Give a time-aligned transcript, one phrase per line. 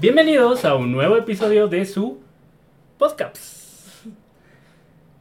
[0.00, 2.20] Bienvenidos a un nuevo episodio de su
[2.98, 4.06] podcast.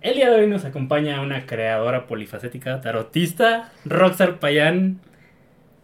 [0.02, 5.00] El día de hoy nos acompaña una creadora polifacética, tarotista, Roxar Payán,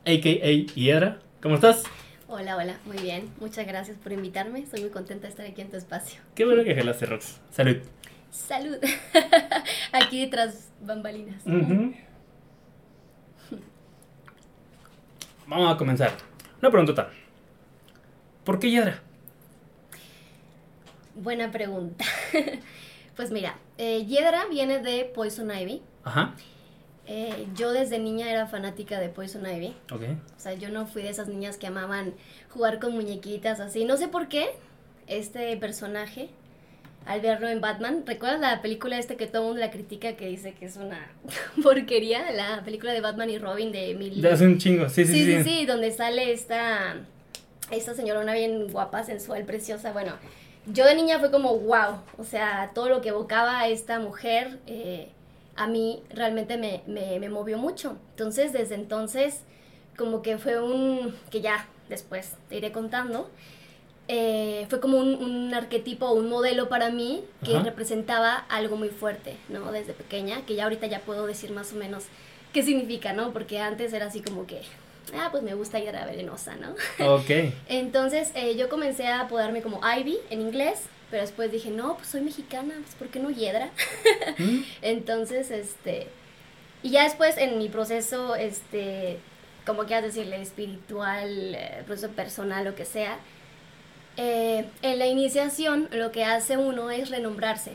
[0.05, 0.75] a.k.a.
[0.75, 1.17] Hiedra.
[1.41, 1.85] ¿Cómo estás?
[2.27, 3.31] Hola, hola, muy bien.
[3.39, 4.59] Muchas gracias por invitarme.
[4.59, 6.21] Estoy muy contenta de estar aquí en tu espacio.
[6.35, 7.41] Qué bueno que gelaste, Rox.
[7.49, 7.77] Salud.
[8.29, 8.77] Salud.
[9.91, 11.41] aquí tras bambalinas.
[15.47, 16.11] Vamos a comenzar.
[16.61, 17.09] Una preguntota.
[18.43, 19.01] ¿Por qué Hiedra?
[21.15, 22.05] Buena pregunta.
[23.15, 25.81] pues mira, eh, Hiedra viene de Poison Ivy.
[26.03, 26.33] Ajá.
[27.05, 29.75] Eh, yo desde niña era fanática de Poison Ivy.
[29.91, 30.01] Ok.
[30.35, 32.13] O sea, yo no fui de esas niñas que amaban
[32.49, 33.85] jugar con muñequitas así.
[33.85, 34.51] No sé por qué
[35.07, 36.29] este personaje,
[37.05, 40.27] al verlo en Batman, ¿recuerdas la película este que todo el mundo la critica que
[40.27, 41.11] dice que es una
[41.63, 42.31] porquería?
[42.31, 44.21] La película de Batman y Robin de mil...
[44.21, 44.89] De hace un chingo.
[44.89, 45.43] Sí, sí, Sí, sí.
[45.43, 46.95] sí, sí, donde sale esta,
[47.77, 49.91] esta señorona bien guapa, sensual, preciosa.
[49.91, 50.13] Bueno,
[50.67, 55.09] yo de niña fue como wow, o sea, todo lo que evocaba esta mujer eh,
[55.55, 57.97] a mí realmente me, me, me movió mucho.
[58.11, 59.41] Entonces, desde entonces,
[59.97, 63.29] como que fue un, que ya después te iré contando,
[64.07, 67.63] eh, fue como un, un arquetipo, un modelo para mí que Ajá.
[67.63, 69.71] representaba algo muy fuerte, ¿no?
[69.71, 72.05] Desde pequeña, que ya ahorita ya puedo decir más o menos
[72.51, 73.31] qué significa, ¿no?
[73.31, 74.61] Porque antes era así como que,
[75.15, 76.75] ah, pues me gusta Hiedra venenosa, ¿no?
[77.13, 77.29] Ok.
[77.67, 82.07] Entonces eh, yo comencé a apodarme como Ivy en inglés, pero después dije, no, pues
[82.07, 83.69] soy mexicana, pues ¿por qué no Hiedra?
[84.39, 86.07] Mm, Entonces, este,
[86.81, 89.19] y ya después en mi proceso, este,
[89.65, 93.19] como quieras decirle, espiritual, eh, proceso personal, lo que sea,
[94.17, 97.71] eh, en la iniciación lo que hace uno es renombrarse.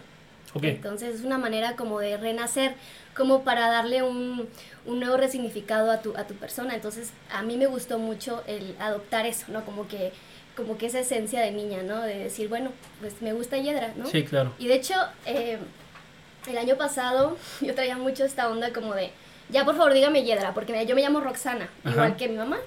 [0.54, 0.64] Ok.
[0.64, 2.74] Entonces es una manera como de renacer,
[3.14, 4.48] como para darle un,
[4.88, 6.74] un nuevo resignificado a tu, a tu persona.
[6.74, 9.64] Entonces a mí me gustó mucho el adoptar eso, ¿no?
[9.64, 10.12] Como que,
[10.56, 12.00] como que esa esencia de niña, ¿no?
[12.00, 14.06] De decir, bueno, pues me gusta Hiedra, ¿no?
[14.06, 14.54] Sí, claro.
[14.58, 14.94] Y de hecho,
[15.26, 15.58] eh,
[16.48, 19.10] el año pasado yo traía mucho esta onda como de,
[19.50, 21.90] ya por favor dígame Hiedra, porque yo me llamo Roxana, Ajá.
[21.90, 22.58] igual que mi mamá.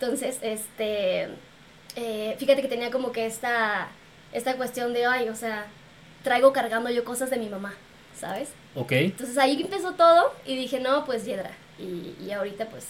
[0.00, 1.28] Entonces, este,
[1.96, 3.88] eh, fíjate que tenía como que esta,
[4.32, 5.66] esta cuestión de, ay, o sea,
[6.24, 7.74] traigo cargando yo cosas de mi mamá,
[8.18, 8.48] ¿sabes?
[8.74, 8.92] Ok.
[8.92, 11.50] Entonces ahí empezó todo y dije, no, pues Hiedra.
[11.78, 12.86] Y, y ahorita pues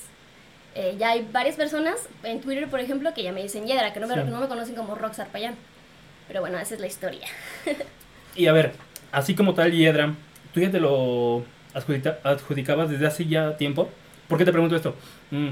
[0.75, 4.01] eh, ya hay varias personas en Twitter, por ejemplo, que ya me dicen Hiedra, que
[4.01, 4.21] no me, Sí.
[4.29, 5.55] no me conocen como Roxar Payán.
[6.27, 7.27] Pero bueno, esa es la historia.
[8.37, 8.73] Y a ver,
[9.11, 10.15] así como tal Hiedra,
[10.55, 11.43] ¿tú ya te lo
[11.75, 13.89] adjudica- adjudicabas desde hace ya tiempo?
[14.29, 14.95] ¿Por qué te pregunto esto?
[15.33, 15.49] Mm,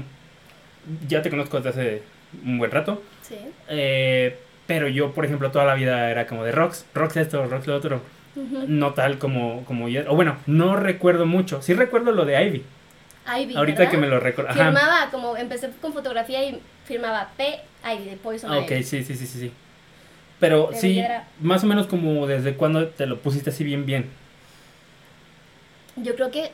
[1.07, 2.03] ya te conozco desde hace
[2.45, 3.35] un buen rato, Sí.
[3.67, 7.67] eh, pero yo, por ejemplo, toda la vida era como de Rox, Rox esto, Rox
[7.67, 8.01] lo otro,
[8.67, 10.11] No tal como, como Hiedra.
[10.11, 12.63] O bueno, no recuerdo mucho, sí recuerdo lo de Ivy,
[13.39, 13.91] Ivy, ahorita ¿verdad?
[13.91, 14.51] que me lo recuerdo.
[14.51, 14.65] Ajá.
[14.65, 17.59] Firmaba, como empecé con fotografía y firmaba P.
[17.93, 18.83] Ivy de Poison Ah, ok, Ivy.
[18.83, 19.51] sí, sí, sí, sí, sí.
[20.39, 21.03] Pero, sí,
[21.41, 24.07] más o menos como desde cuando te lo pusiste así bien, bien.
[25.95, 26.51] Yo creo que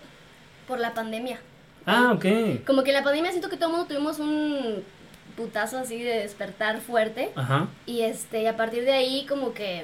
[0.67, 1.39] por la pandemia.
[1.85, 2.25] Ah, ok.
[2.65, 4.83] Como que en la pandemia siento que todo el mundo tuvimos un
[5.35, 7.31] putazo así de despertar fuerte.
[7.35, 7.67] Ajá.
[7.85, 9.83] Y este, y a partir de ahí como que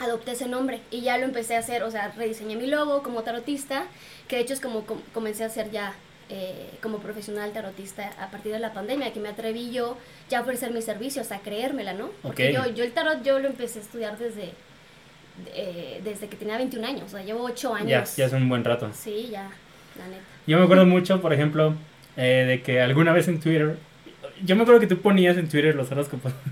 [0.00, 3.22] adopté ese nombre y ya lo empecé a hacer, o sea, rediseñé mi logo como
[3.22, 3.84] tarotista,
[4.28, 5.94] que de hecho es como com- comencé a hacer ya
[6.30, 9.96] eh, como profesional tarotista a partir de la pandemia, que me atreví yo
[10.30, 12.10] ya a ofrecer mis servicios, a creérmela, ¿no?
[12.22, 14.52] Porque yo, yo el tarot yo lo empecé a estudiar desde,
[15.54, 17.88] eh, desde que tenía 21 años, o sea, llevo 8 años.
[17.88, 18.90] Ya, ya es un buen rato.
[18.94, 19.50] Sí, ya,
[19.98, 20.22] la neta.
[20.46, 21.74] Yo me acuerdo mucho, por ejemplo,
[22.16, 23.76] eh, de que alguna vez en Twitter,
[24.44, 26.32] yo me acuerdo que tú ponías en Twitter los horóscopos.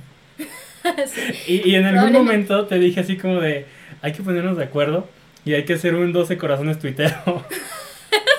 [1.07, 1.21] Sí.
[1.65, 3.67] Y, y en algún momento te dije así como de,
[4.03, 5.09] hay que ponernos de acuerdo
[5.45, 7.45] y hay que hacer un 12 corazones tuitero.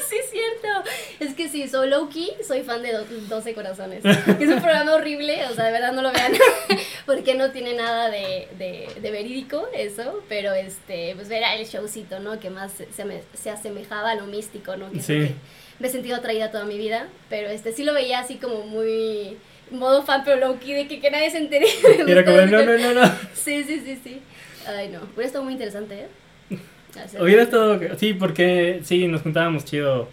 [0.07, 0.89] Sí, es cierto.
[1.19, 4.05] Es que sí, soy low key, soy fan de Do- 12 Corazones.
[4.05, 6.33] Es un programa horrible, o sea, de verdad no lo vean,
[7.07, 12.19] porque no tiene nada de, de, de verídico eso, pero este, pues era el showcito,
[12.19, 12.39] ¿no?
[12.39, 14.91] Que más se, se, me- se asemejaba a lo místico, ¿no?
[14.91, 15.13] Que Sí.
[15.13, 15.31] que
[15.79, 19.38] me he sentido atraída toda mi vida, pero este sí lo veía así como muy
[19.73, 21.65] modo fan, pero low key, de que, que nadie se entere.
[22.07, 23.11] Era como, no, no, no, no.
[23.33, 24.21] Sí, sí, sí, sí.
[24.67, 26.07] Ay, no, hubiera estado muy interesante, ¿eh?
[27.03, 30.07] Hacer- Hubiera estado, sí, porque sí, nos juntábamos chido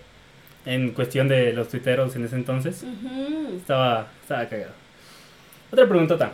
[0.66, 2.84] en cuestión de los tuiteros en ese entonces.
[3.56, 4.72] Estaba, estaba cagado.
[5.72, 6.32] Otra preguntota.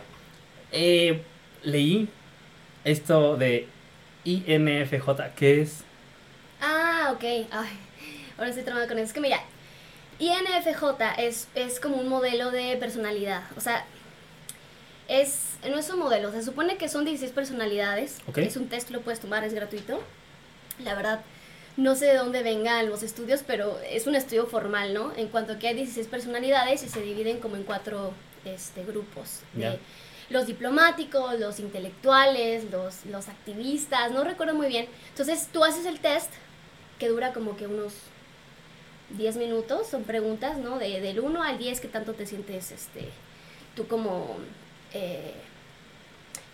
[0.71, 1.21] Eh,
[1.63, 2.07] leí
[2.83, 3.67] esto de
[4.25, 5.83] INFJ, ¿qué es?
[6.61, 7.23] Ah, ok.
[7.23, 7.69] Ay,
[8.37, 9.05] ahora estoy tramada con eso.
[9.07, 9.39] Es que mira,
[10.19, 10.83] INFJ
[11.19, 13.43] es, es como un modelo de personalidad.
[13.55, 13.85] O sea,
[15.07, 16.31] es, no es un modelo.
[16.31, 18.17] Se supone que son 16 personalidades.
[18.47, 20.01] Es un test, lo puedes tomar, es gratuito.
[20.83, 21.21] La verdad,
[21.77, 25.13] no sé de dónde vengan los estudios, pero es un estudio formal, ¿no?
[25.15, 28.11] En cuanto a que hay 16 personalidades y se dividen como en cuatro
[28.45, 29.41] este, grupos.
[29.53, 29.79] de-
[30.29, 34.85] los diplomáticos, los intelectuales, los, los activistas, no recuerdo muy bien.
[35.11, 36.29] Entonces tú haces el test
[36.99, 37.93] que dura como que unos
[39.11, 40.77] 10 minutos, son preguntas, ¿no?
[40.79, 43.09] De, del 1 al 10, ¿qué tanto te sientes este,
[43.75, 44.37] tú como,
[44.93, 45.33] eh,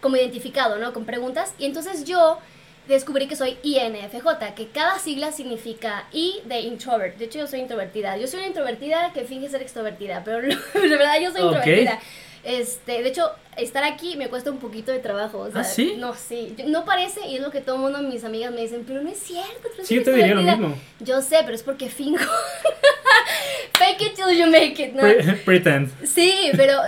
[0.01, 0.94] como identificado, ¿no?
[0.94, 1.53] Con preguntas.
[1.57, 2.39] Y entonces yo
[2.88, 7.17] descubrí que soy INFJ, que cada sigla significa I de introvert.
[7.17, 8.17] De hecho, yo soy introvertida.
[8.17, 10.41] Yo soy una introvertida que finge ser extrovertida, pero
[10.73, 11.99] de verdad yo soy introvertida.
[12.44, 15.40] Este, de hecho, estar aquí me cuesta un poquito de trabajo.
[15.40, 15.95] O sea, ¿Ah, sí?
[15.98, 16.56] No, sí.
[16.66, 19.10] No parece, y es lo que todo el mundo, mis amigas me dicen, pero no
[19.10, 19.69] es cierto.
[19.81, 20.75] sí, yo te diría lo mismo.
[21.00, 22.19] Yo sé, pero es porque fingo.
[23.78, 25.04] Fake it till you make it, ¿no?
[25.45, 25.90] pretend.
[26.06, 26.80] Sí, pero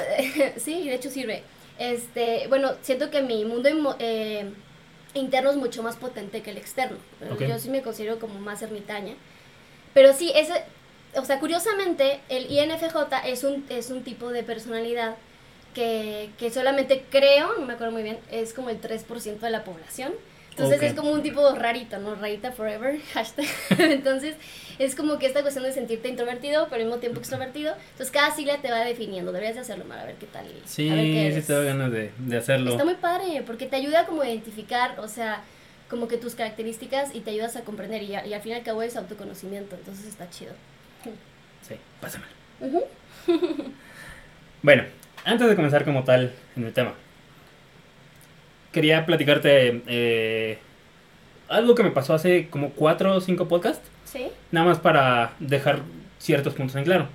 [0.58, 1.44] sí, de hecho sirve.
[1.80, 3.70] Este, bueno, siento que mi mundo
[4.00, 4.50] eh,
[5.14, 6.98] interno es mucho más potente que el externo.
[7.40, 9.16] Yo sí me considero como más ermitaña.
[9.94, 10.54] Pero sí, ese,
[11.16, 15.16] o sea, curiosamente, el INFJ es un, es un tipo de personalidad
[15.76, 19.64] que, que, solamente creo, no me acuerdo muy bien, es como el 3% de la
[19.64, 20.14] población.
[20.58, 22.16] Entonces es como un tipo rarito, ¿no?
[22.16, 23.46] Rarita forever, hashtag.
[23.78, 24.36] Entonces
[24.80, 27.76] es como que esta cuestión de sentirte introvertido, pero al mismo tiempo extrovertido.
[27.92, 29.34] Entonces cada sigla te va definiendo.
[29.34, 30.46] Deberías de hacerlo, Mara, a ver qué tal.
[30.64, 30.90] Sí,
[31.34, 32.72] sí te doy ganas de, de hacerlo.
[32.72, 35.44] Está muy padre, porque te ayuda como a identificar, o sea,
[35.90, 38.04] como que tus características y te ayudas a comprender.
[38.04, 40.54] Y, y al fin y al cabo es autoconocimiento, entonces está chido.
[41.68, 42.32] Sí, pásamelo.
[44.62, 44.84] bueno,
[45.26, 46.94] antes de comenzar como tal en el tema,
[48.72, 50.60] quería platicarte eh,
[51.50, 53.90] algo que me pasó hace como cuatro o cinco podcasts.
[54.06, 54.28] Sí.
[54.52, 55.80] Nada más para dejar
[56.20, 57.08] ciertos puntos en claro.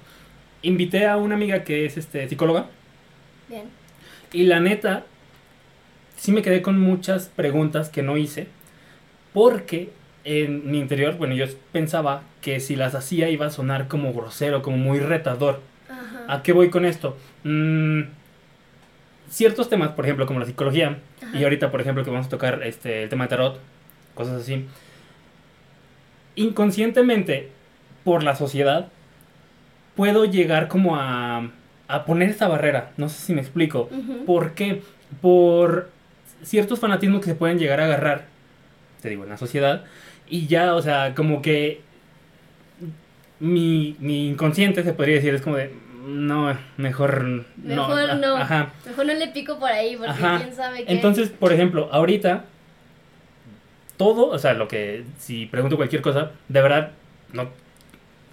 [0.63, 2.67] Invité a una amiga que es este, psicóloga.
[3.49, 3.65] Bien.
[4.33, 5.05] Y la neta,
[6.17, 8.49] sí me quedé con muchas preguntas que no hice.
[9.33, 9.91] Porque
[10.25, 14.63] en mi interior, bueno, yo pensaba que si las hacía iba a sonar como grosero,
[14.63, 15.61] como muy retador.
[16.29, 17.17] ¿A qué voy con esto?
[17.45, 18.03] Mm,
[19.29, 20.99] ciertos temas, por ejemplo, como la psicología,
[21.33, 23.61] y ahorita, por ejemplo, que vamos a tocar este, el tema de tarot,
[24.15, 24.67] cosas así,
[26.35, 27.49] inconscientemente,
[28.05, 28.89] por la sociedad,
[29.95, 31.51] puedo llegar como a,
[31.89, 32.93] a poner esta barrera.
[32.97, 33.91] No sé si me explico.
[34.27, 34.83] ¿Por qué?
[35.21, 35.91] Por
[36.43, 38.25] ciertos fanatismos que se pueden llegar a agarrar,
[39.03, 39.85] te digo, en la sociedad,
[40.29, 41.83] y ya, o sea, como que
[43.39, 47.45] mi, mi inconsciente, se podría decir, es como de, no, mejor no.
[47.57, 48.37] Mejor no.
[48.37, 48.71] Ajá.
[48.87, 50.93] Mejor no le pico por ahí porque quién sabe qué.
[50.93, 52.45] Entonces, por ejemplo, ahorita,
[53.97, 56.93] todo, o sea, lo que, si pregunto cualquier cosa, de verdad,
[57.33, 57.49] no.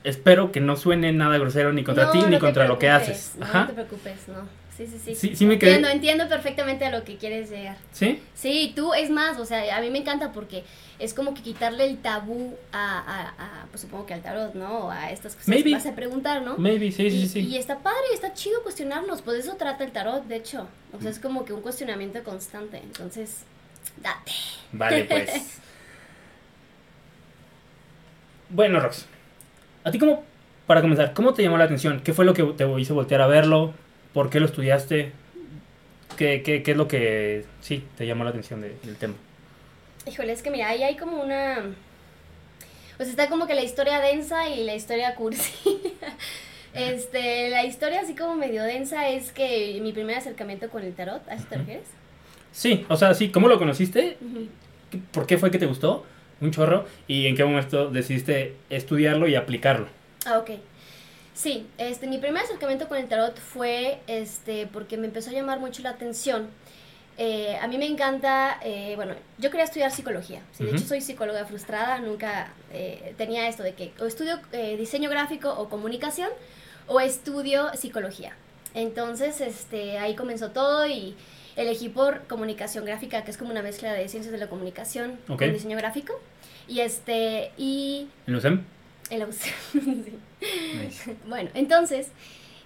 [0.04, 3.36] Espero que no suene nada grosero ni contra ti ni contra lo que haces.
[3.42, 3.62] Ajá.
[3.62, 4.67] No te preocupes, no.
[4.78, 5.16] Sí, sí, sí.
[5.16, 5.80] Sí, sí me quedé...
[5.92, 7.78] Entiendo, perfectamente a lo que quieres llegar.
[7.92, 8.22] ¿Sí?
[8.36, 10.64] Sí, tú, es más, o sea, a mí me encanta porque
[11.00, 14.92] es como que quitarle el tabú a, a, a pues supongo que al tarot, ¿no?
[14.92, 16.60] A estas cosas que vas a preguntar, ¿no?
[16.60, 17.40] Maybe, sí, sí, sí.
[17.40, 20.68] Y está padre, está chido cuestionarnos, pues eso trata el tarot, de hecho.
[20.96, 23.46] O sea, es como que un cuestionamiento constante, entonces,
[24.04, 24.32] date.
[24.74, 25.58] Vale, pues.
[28.50, 29.08] bueno, Rox,
[29.84, 30.24] a ti como,
[30.68, 32.00] para comenzar, ¿cómo te llamó la atención?
[32.04, 33.74] ¿Qué fue lo que te hizo voltear a verlo?
[34.18, 35.12] ¿Por qué lo estudiaste?
[36.18, 39.14] ¿Qué, qué, qué es lo que, sí, te llamó la atención del tema?
[40.08, 41.76] Híjole, es que mira, ahí hay como una...
[42.98, 45.54] Pues está como que la historia densa y la historia cursi.
[46.74, 51.22] este, la historia así como medio densa es que mi primer acercamiento con el tarot,
[51.30, 51.86] ¿a eso te refieres?
[52.52, 54.18] Sí, o sea, sí, ¿cómo lo conociste?
[55.12, 56.08] ¿Por qué fue que te gustó?
[56.42, 56.88] Un chorro.
[57.08, 59.90] ¿Y en qué momento decidiste estudiarlo y aplicarlo?
[60.26, 60.54] Ah, ok.
[61.38, 65.60] Sí, este, mi primer acercamiento con el tarot fue este, porque me empezó a llamar
[65.60, 66.50] mucho la atención
[67.20, 70.42] eh, a mí me encanta, eh, bueno, yo quería estudiar psicología.
[70.60, 74.40] De hecho, soy psicóloga frustrada, nunca eh, tenía esto de que o estudio
[74.78, 76.30] diseño gráfico o comunicación
[76.86, 78.36] o estudio psicología.
[78.76, 81.16] Entonces, este, ahí comenzó todo y
[81.56, 85.40] elegí por comunicación gráfica, que es como una mezcla de ciencias de la comunicación con
[85.40, 86.14] diseño gráfico.
[86.68, 88.10] Y este, y...
[88.28, 88.64] ¿En la USEM?
[89.10, 89.54] En la USEM,
[90.06, 90.14] sí.
[91.28, 92.08] Bueno, entonces,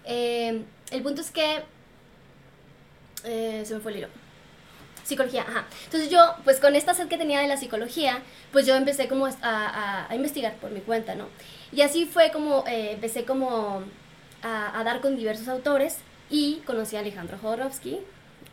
[0.05, 0.65] el
[1.03, 1.63] punto es que...
[3.23, 4.07] se me fue el hilo.
[5.03, 5.65] Psicología, ajá.
[5.85, 9.25] Entonces yo, pues con esta sed que tenía de la psicología, pues yo empecé como
[9.25, 11.27] a, a, investigar por mi cuenta, ¿no?
[11.71, 13.83] Y así fue como eh, empecé como
[14.43, 15.97] a, a, dar con diversos autores
[16.29, 17.99] y conocí a Alejandro Jodorowsky,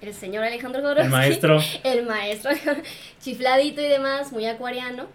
[0.01, 1.07] el señor Alejandro Jodorowsky.
[1.07, 1.61] El maestro.
[1.85, 2.51] El maestro,
[3.21, 5.07] chifladito y demás, muy acuariano,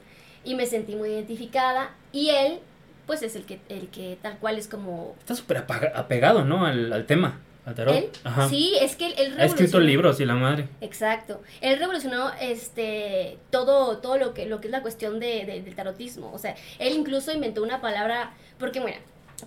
[0.43, 1.95] y me sentí muy identificada.
[2.11, 2.59] Y él,
[3.05, 5.15] pues es el que, el que tal cual es como...
[5.19, 6.65] Está súper apegado, ¿no?
[6.65, 7.39] Al, al tema.
[7.65, 8.09] ¿Él?
[8.49, 10.67] Sí, es que él, él Ha escrito libros y la madre.
[10.81, 11.41] Exacto.
[11.61, 16.31] Él revolucionó este todo todo lo que lo que es la cuestión de, del tarotismo.
[16.33, 18.97] O sea, él incluso inventó una palabra porque bueno,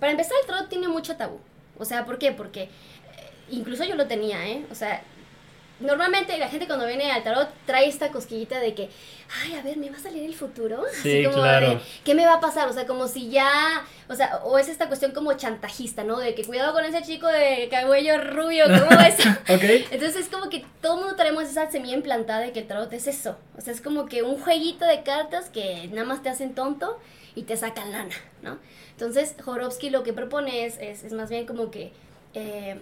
[0.01, 1.39] para empezar el tarot tiene mucho tabú.
[1.79, 2.33] O sea, ¿por qué?
[2.33, 2.69] Porque eh,
[3.51, 4.65] incluso yo lo tenía, ¿eh?
[4.71, 5.03] O sea,
[5.81, 8.89] normalmente la gente cuando viene al tarot trae esta cosquillita de que,
[9.43, 10.83] ay, a ver, ¿me va a salir el futuro?
[11.03, 11.81] Sí, claro.
[12.05, 12.69] ¿qué me va a pasar?
[12.69, 16.19] O sea, como si ya, o sea, o es esta cuestión como chantajista, ¿no?
[16.19, 19.15] De que cuidado con ese chico de cabello rubio, ¿cómo es?
[19.27, 19.91] ok.
[19.91, 23.07] Entonces es como que todo mundo tenemos esa semilla implantada de que el tarot es
[23.07, 23.37] eso.
[23.57, 26.99] O sea, es como que un jueguito de cartas que nada más te hacen tonto
[27.35, 28.59] y te sacan lana, ¿no?
[28.93, 31.93] Entonces, Jorovsky lo que propone es, es, más bien como que
[32.33, 32.81] eh,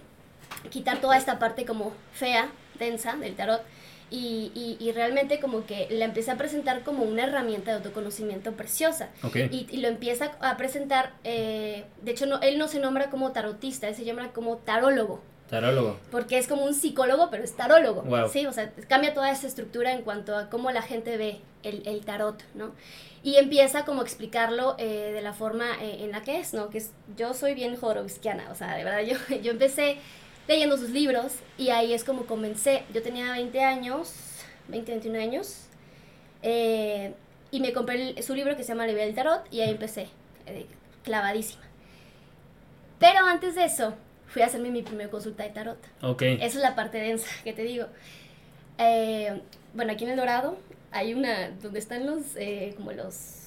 [0.69, 2.49] quitar toda esta parte como fea,
[2.79, 3.61] densa del tarot
[4.11, 9.09] y, y, realmente como que la empieza a presentar como una herramienta de autoconocimiento preciosa.
[9.33, 13.31] Y, y, lo empieza a presentar, eh, de hecho no, él no se nombra como
[13.31, 15.21] tarotista, él se llama como tarólogo.
[15.49, 15.99] Tarólogo.
[16.11, 18.03] Porque es como un psicólogo, pero es tarólogo.
[18.29, 21.87] Sí, o sea, cambia toda esa estructura en cuanto a cómo la gente ve el,
[21.87, 22.73] el tarot, ¿no?
[23.23, 26.69] Y empieza como a explicarlo eh, de la forma eh, en la que es, ¿no?
[26.69, 29.97] Que es, yo soy bien jorovskiana, o sea, de verdad, yo, yo empecé
[30.47, 32.83] leyendo sus libros y ahí es como comencé.
[32.93, 34.13] Yo tenía 20 años,
[34.67, 35.65] 20, 21 años,
[36.41, 37.13] eh,
[37.51, 40.07] y me compré su libro que se llama La del Tarot y ahí empecé,
[41.03, 41.63] clavadísima.
[42.99, 43.93] Pero antes de eso,
[44.27, 45.77] fui a hacerme mi primera consulta de tarot.
[46.01, 46.21] Ok.
[46.21, 47.87] Esa es la parte densa que te digo.
[48.77, 49.41] Eh,
[49.73, 50.57] bueno, aquí en El Dorado
[50.91, 53.44] hay una donde están los, eh, como los...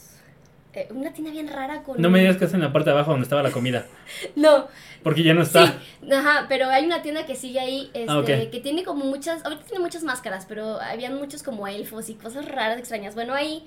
[0.74, 2.00] Eh, una tienda bien rara con...
[2.00, 3.86] No me digas que es en la parte de abajo donde estaba la comida.
[4.36, 4.68] no.
[5.02, 5.66] Porque ya no está.
[5.66, 9.44] Sí, ajá, pero hay una tienda que sigue ahí, ah, este, que tiene como muchas,
[9.44, 13.14] ahorita tiene muchas máscaras, pero habían muchos como elfos y cosas raras, extrañas.
[13.14, 13.64] Bueno, ahí,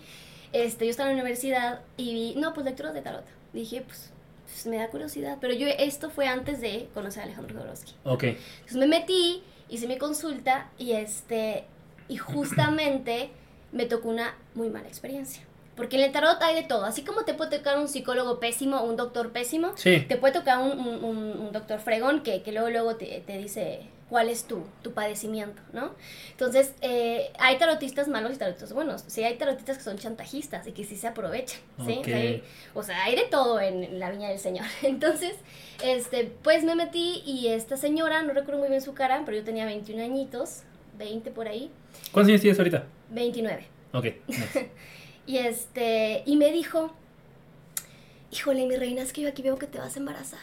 [0.54, 3.26] este, yo estaba en la universidad y vi, no, pues lecturas de tarot.
[3.54, 4.12] Dije, pues,
[4.46, 7.94] pues, me da curiosidad, pero yo, esto fue antes de conocer a Alejandro Jodorowsky.
[8.04, 8.24] Ok.
[8.24, 11.64] Entonces me metí, hice mi consulta y este,
[12.08, 13.32] y justamente
[13.72, 15.44] me tocó una muy mala experiencia.
[15.76, 16.86] Porque en el tarot hay de todo.
[16.86, 20.80] Así como te puede tocar un psicólogo pésimo un doctor pésimo, te puede tocar un,
[20.80, 25.62] un, doctor fregón que, que luego, luego te, te, dice cuál es tu, tu padecimiento,
[25.74, 25.92] ¿no?
[26.32, 29.04] Entonces, eh, hay tarotistas malos y tarotistas buenos.
[29.08, 32.02] Sí, hay tarotistas que son chantajistas y que sí se aprovechan, ¿sí?
[32.74, 34.66] O sea, hay de todo en, la viña del Señor.
[34.84, 35.36] Entonces,
[35.84, 39.44] este, pues me metí y esta señora, no recuerdo muy bien su cara, pero yo
[39.44, 40.64] tenía 21 añitos,
[40.98, 41.72] 20 por ahí.
[42.12, 42.86] ¿Cuántos años tienes ahorita?
[43.12, 43.66] 29.
[43.94, 44.06] Ok.
[45.26, 46.92] y este, y me dijo,
[48.32, 50.40] híjole, mi reina, es que yo aquí veo que te vas a embarazar.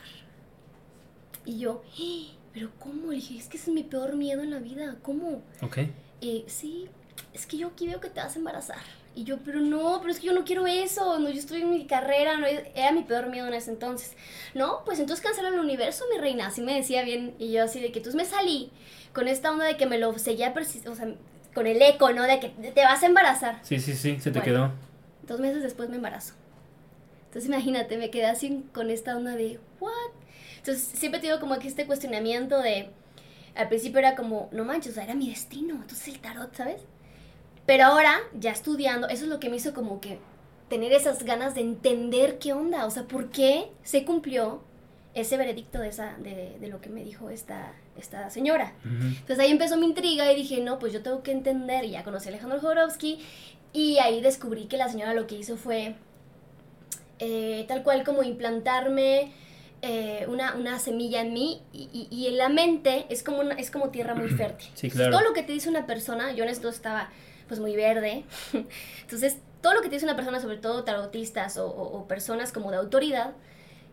[1.45, 2.35] Y yo, ¡Ah!
[2.53, 3.11] pero ¿cómo?
[3.11, 5.43] Le dije, es que ese es mi peor miedo en la vida, ¿cómo?
[5.63, 5.79] Ok.
[6.21, 6.89] Eh, sí,
[7.33, 8.83] es que yo aquí veo que te vas a embarazar.
[9.15, 11.71] Y yo, pero no, pero es que yo no quiero eso, no, yo estoy en
[11.71, 14.13] mi carrera, no, era mi peor miedo en ese entonces.
[14.55, 17.35] No, pues entonces cancela el universo, mi reina, así me decía bien.
[17.39, 18.71] Y yo así de que entonces me salí
[19.13, 20.55] con esta onda de que me lo seguía,
[20.87, 21.15] o sea,
[21.59, 22.23] con el eco, ¿no?
[22.23, 23.59] De que te vas a embarazar.
[23.63, 24.71] Sí, sí, sí, se te quedó.
[25.27, 26.35] Dos meses después me embarazo.
[27.27, 29.91] Entonces imagínate, me quedé así con esta onda de, ¿what?
[30.59, 32.91] Entonces siempre tengo como aquí este cuestionamiento de,
[33.57, 36.81] al principio era como, no manches, o sea, era mi destino, entonces el tarot, ¿sabes?
[37.67, 40.21] Pero ahora, ya estudiando, eso es lo que me hizo como que
[40.69, 44.63] tener esas ganas de entender qué onda, o sea, por qué se cumplió
[45.21, 48.73] ese veredicto de, esa, de, de lo que me dijo esta, esta señora.
[48.85, 52.05] Entonces ahí empezó mi intriga y dije, no, pues yo tengo que entender, y ya
[52.05, 53.19] conocí a Alejandro Jodorowsky,
[53.73, 55.95] y ahí descubrí que la señora lo que hizo fue
[57.19, 59.33] eh, tal cual como implantarme
[59.83, 63.71] eh, una, una, semilla en mí y, y, en la mente es como, una, es
[63.71, 64.69] como tierra muy fértil.
[64.75, 65.13] Sí, claro.
[65.13, 67.11] todo lo que te dice una persona, yo en esto estaba
[67.47, 68.25] pues muy verde,
[69.03, 72.71] entonces todo lo que te dice una persona, sobre todo tarotistas o, o personas como
[72.71, 73.33] de autoridad,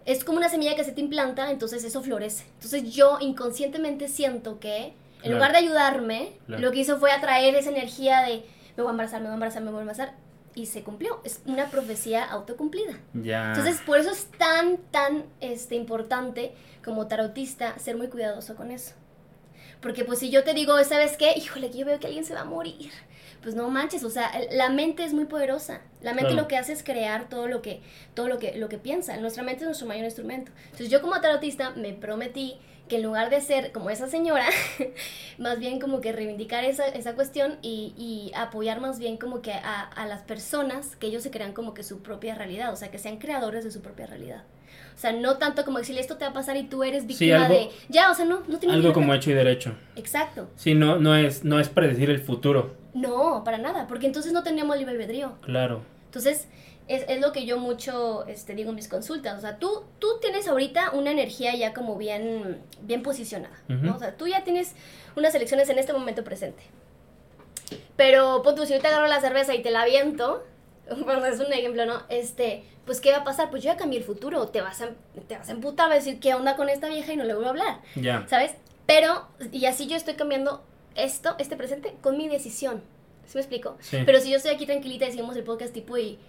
[0.06, 2.46] es como una semilla que se te implanta, entonces eso florece.
[2.56, 4.94] Entonces yo inconscientemente siento que
[5.24, 8.46] en lugar de ayudarme, lo que hizo fue atraer esa energía de
[8.78, 10.14] me voy a embarazar, me voy a embarazar, me voy a embarazar.
[10.54, 11.20] Y se cumplió.
[11.26, 12.98] Es una profecía autocumplida.
[13.14, 13.50] Ya.
[13.50, 18.94] Entonces, por eso es tan, tan este, importante como tarotista ser muy cuidadoso con eso.
[19.82, 21.34] Porque pues si yo te digo, ¿sabes qué?
[21.36, 22.92] Híjole, que yo veo que alguien se va a morir
[23.46, 25.82] pues no manches, o sea, la mente es muy poderosa.
[26.02, 27.80] La mente lo que hace es crear todo lo que,
[28.16, 29.16] todo lo que, lo que piensa.
[29.18, 30.52] Nuestra mente es nuestro mayor instrumento.
[30.64, 32.56] Entonces yo como tarotista me prometí
[32.90, 34.48] que en lugar de ser como esa señora,
[35.38, 39.54] más bien como que reivindicar esa, esa cuestión y, y, apoyar más bien como que
[39.54, 42.90] a, a, las personas que ellos se crean como que su propia realidad, o sea,
[42.90, 44.44] que sean creadores de su propia realidad.
[44.96, 47.48] O sea, no tanto como decirle esto te va a pasar y tú eres víctima
[47.48, 47.70] de...
[47.90, 49.76] Ya, o sea, no, no tiene Algo como hecho y derecho.
[49.96, 50.50] Exacto.
[50.56, 52.85] Sí, no, no, es, no es predecir el futuro.
[52.96, 55.34] No, para nada, porque entonces no teníamos libre albedrío.
[55.42, 55.82] Claro.
[56.06, 56.48] Entonces,
[56.88, 59.38] es, es, lo que yo mucho este, digo en mis consultas.
[59.38, 63.60] O sea, tú, tú tienes ahorita una energía ya como bien, bien posicionada.
[63.68, 63.98] ¿no?
[63.98, 64.76] O sea, tú ya tienes
[65.18, 66.64] unas elecciones en este momento presente.
[67.98, 70.46] Pero, pon si yo te agarro la cerveza y te la aviento,
[71.04, 72.04] bueno, es un ejemplo, ¿no?
[72.08, 73.50] Este, pues, ¿qué va a pasar?
[73.50, 74.48] Pues yo ya cambié el futuro.
[74.48, 74.92] Te vas a,
[75.28, 77.12] te vas a emputar, a decir, ¿qué onda con esta vieja?
[77.12, 77.82] Y no le vuelvo a hablar.
[77.96, 78.26] Ya.
[78.30, 78.54] ¿Sabes?
[78.86, 80.64] Pero, y así yo estoy cambiando
[80.96, 82.82] esto, este presente, con mi decisión.
[83.26, 83.78] ¿Sí me explico?
[83.80, 83.98] Sí.
[84.06, 86.20] Pero si yo estoy aquí tranquilita y seguimos el podcast tipo y...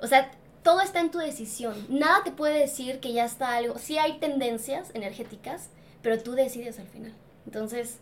[0.00, 0.30] O sea,
[0.62, 1.74] todo está en tu decisión.
[1.88, 3.78] Nada te puede decir que ya está algo.
[3.78, 5.70] Sí hay tendencias energéticas,
[6.02, 7.12] pero tú decides al final.
[7.46, 7.98] Entonces,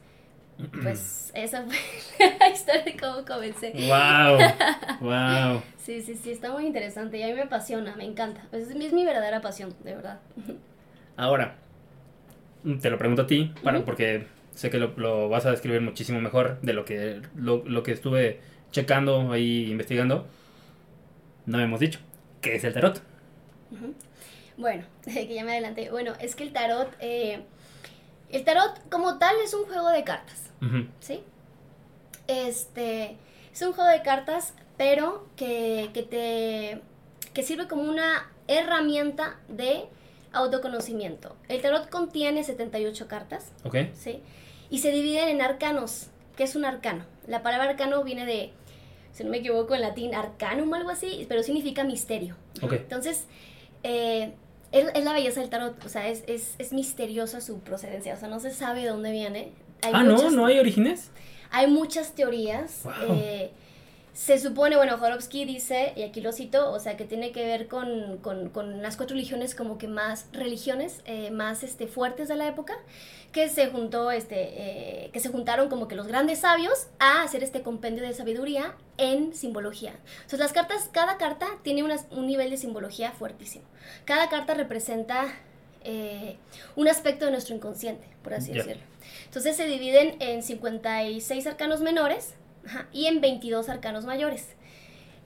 [0.82, 1.76] pues esa fue
[2.40, 3.72] la historia de cómo comencé.
[3.72, 4.38] Wow,
[5.08, 5.62] wow.
[5.82, 8.46] Sí, sí, sí, está muy interesante y a mí me apasiona, me encanta.
[8.50, 10.20] Pues es, mi- es mi verdadera pasión, de verdad.
[11.16, 11.56] Ahora,
[12.80, 16.20] te lo pregunto a ti, para, porque sé que lo, lo vas a describir muchísimo
[16.20, 18.40] mejor de lo que, lo, lo que estuve
[18.70, 20.26] checando ahí, investigando.
[21.46, 21.98] No hemos dicho.
[22.40, 23.02] ¿Qué es el tarot?
[24.56, 25.90] Bueno, que ya me adelanté.
[25.90, 27.42] Bueno, es que el tarot, eh,
[28.30, 30.50] el tarot como tal es un juego de cartas,
[31.00, 31.22] ¿sí?
[32.26, 33.16] Este,
[33.52, 36.80] es un juego de cartas, pero que, que te,
[37.32, 39.84] que sirve como una herramienta de
[40.32, 41.36] autoconocimiento.
[41.48, 43.76] El tarot contiene 78 cartas, ¿Ok?
[43.94, 44.22] ¿sí?
[44.72, 46.06] Y se dividen en arcanos.
[46.34, 47.04] ¿Qué es un arcano?
[47.26, 48.52] La palabra arcano viene de,
[49.12, 52.36] si no me equivoco, en latín arcanum o algo así, pero significa misterio.
[52.62, 52.72] Ok.
[52.72, 53.26] Entonces,
[53.82, 54.32] eh,
[54.72, 58.16] es, es la belleza del tarot, o sea, es, es, es misteriosa su procedencia, o
[58.16, 59.52] sea, no se sabe de dónde viene.
[59.82, 61.10] Hay ah, no, no hay orígenes.
[61.50, 62.80] hay muchas teorías.
[62.84, 62.92] Wow.
[63.10, 63.50] eh,
[64.14, 67.66] se supone, bueno, Jorovsky dice, y aquí lo cito, o sea, que tiene que ver
[67.66, 72.36] con, con- con las cuatro religiones como que más religiones, eh, más este, fuertes de
[72.36, 72.74] la época,
[73.32, 74.36] que se juntó, este,
[75.06, 78.74] eh, que se juntaron como que los grandes sabios a hacer este compendio de sabiduría
[78.98, 79.94] en simbología.
[80.16, 83.64] Entonces las cartas, cada carta tiene unas- un nivel de simbología fuertísimo.
[84.04, 85.24] Cada carta representa
[85.84, 86.36] eh,
[86.76, 88.82] un aspecto de nuestro inconsciente, por así decirlo.
[89.24, 92.34] Entonces se dividen en 56 arcanos menores
[92.66, 94.48] ajá, y en 22 arcanos mayores.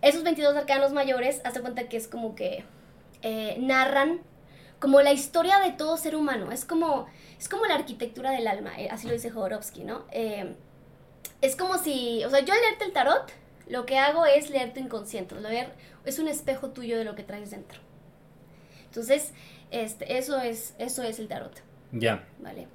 [0.03, 2.65] Esos 22 arcanos mayores, hazte cuenta que es como que
[3.23, 4.21] eh, narran
[4.79, 6.53] como la historia de todo ser humano.
[6.53, 7.07] Es como,
[7.39, 10.05] es como la arquitectura del alma, eh, así lo dice Jodorowsky, ¿no?
[10.13, 10.55] Eh,
[11.41, 13.33] es como si, o sea, yo al leerte el tarot,
[13.69, 15.73] lo que hago es leer tu inconsciente, leer,
[16.05, 17.81] es un espejo tuyo de lo que traes dentro.
[18.87, 19.33] Entonces,
[19.71, 22.25] este, eso es, eso es el tarot, Ya.
[22.39, 22.69] ¿vale?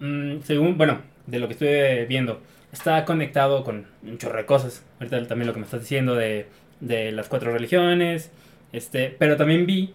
[0.00, 2.40] Mm, según, bueno, de lo que estuve viendo,
[2.72, 4.84] está conectado con un chorro de cosas.
[5.00, 6.48] Ahorita también lo que me estás diciendo de,
[6.80, 8.30] de las cuatro religiones.
[8.72, 9.94] Este, pero también vi,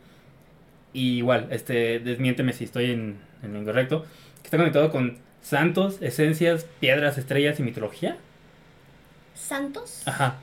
[0.94, 4.04] y igual, este, desmiénteme si estoy en, en lo incorrecto,
[4.42, 8.18] que está conectado con santos, esencias, piedras, estrellas y mitología.
[9.36, 10.38] Santos, Ajá.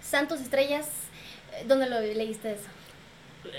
[0.00, 0.88] santos, estrellas,
[1.66, 2.68] ¿dónde lo leíste eso?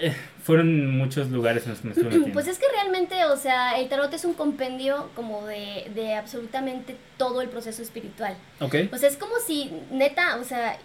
[0.02, 2.34] Eh, fueron muchos lugares en los que me estuve metiendo.
[2.34, 6.96] Pues es que realmente, o sea, el tarot es un compendio como de, de absolutamente
[7.18, 8.36] todo el proceso espiritual.
[8.60, 8.76] ok.
[8.92, 10.78] O sea, es como si, neta, o sea,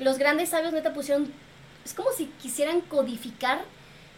[0.00, 1.32] los grandes sabios neta pusieron,
[1.84, 3.60] es como si quisieran codificar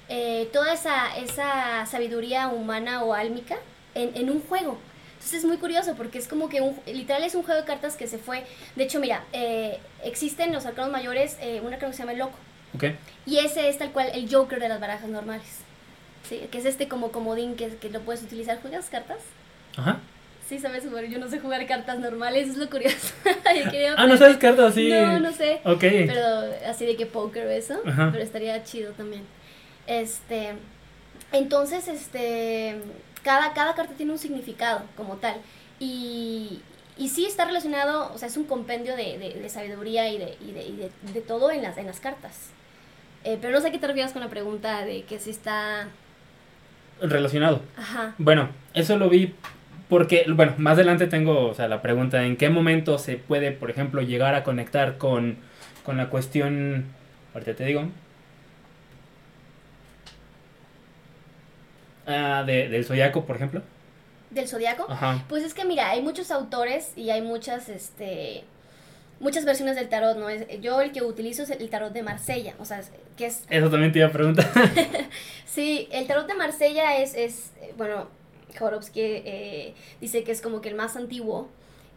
[0.09, 3.57] eh, toda esa, esa sabiduría humana o álmica
[3.95, 4.79] en, en un juego.
[5.21, 7.95] Entonces es muy curioso porque es como que un, literal es un juego de cartas
[7.95, 8.45] que se fue.
[8.75, 12.13] De hecho, mira, eh, existen en los arcanos mayores eh, un arcano que se llama
[12.13, 12.39] el loco.
[12.75, 12.85] Ok.
[13.27, 15.59] Y ese es tal cual el Joker de las barajas normales.
[16.29, 18.61] Sí, que es este como comodín que, que lo puedes utilizar.
[18.61, 19.19] ¿Juegas cartas?
[19.77, 19.99] Ajá.
[20.49, 21.05] Sí, sabes jugar.
[21.05, 23.15] Yo no sé jugar cartas normales, es lo curioso.
[23.97, 24.89] Ah, no sabes cartas así.
[24.89, 25.61] No, no sé.
[25.65, 25.81] Ok.
[25.81, 26.25] Pero
[26.69, 27.81] así de que póker o eso.
[27.87, 28.09] Ajá.
[28.13, 29.23] Pero estaría chido también.
[29.87, 30.55] Este.
[31.33, 32.77] Entonces, este.
[33.23, 35.37] Cada, cada carta tiene un significado como tal.
[35.79, 36.61] Y,
[36.97, 40.37] y sí está relacionado, o sea, es un compendio de, de- de sabiduría y, de,
[40.41, 42.51] y, de, y de- de todo en las, en las cartas.
[43.25, 45.89] Eh, pero no sé a qué te refieres con la pregunta de que si está.
[47.01, 47.63] Relacionado.
[47.77, 48.15] Ajá.
[48.19, 49.35] Bueno, eso lo vi
[49.91, 53.71] porque, bueno, más adelante tengo, o sea, la pregunta, ¿en qué momento se puede, por
[53.71, 55.37] ejemplo, llegar a conectar con,
[55.85, 56.85] con la cuestión,
[57.35, 57.89] ahorita te digo,
[62.07, 63.63] ah, de, del zodiaco, por ejemplo?
[64.31, 64.87] Del zodiaco.
[64.89, 65.25] Ajá.
[65.29, 68.45] Pues es que mira, hay muchos autores y hay muchas, este,
[69.21, 70.29] muchas versiones del tarot, ¿no?
[70.29, 72.83] Es- Yo el que utilizo es el tarot de Marsella, o sea,
[73.17, 74.51] que es, Eso también te iba a preguntar.
[75.47, 78.09] sí, el tarot de Marsella es, es eh, bueno,
[78.59, 81.49] Jorovsky eh, dice que es como que el más antiguo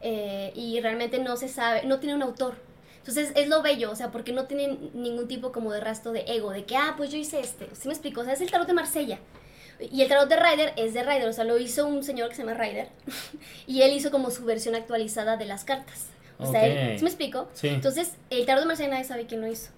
[0.01, 2.55] eh, y realmente no se sabe, no tiene un autor.
[2.97, 6.21] Entonces es lo bello, o sea, porque no tiene ningún tipo como de rastro de
[6.27, 8.21] ego, de que, ah, pues yo hice este, ¿sí me explico?
[8.21, 9.19] O sea, es el tarot de Marsella.
[9.91, 12.35] Y el tarot de Ryder es de Ryder, o sea, lo hizo un señor que
[12.35, 12.87] se llama Ryder.
[13.67, 16.05] y él hizo como su versión actualizada de las cartas.
[16.39, 16.97] O sea, él-.
[16.97, 17.47] ¿sí me explico?
[17.53, 17.67] Sí.
[17.69, 19.71] Entonces, el tarot de Marsella nadie sabe quién lo hizo.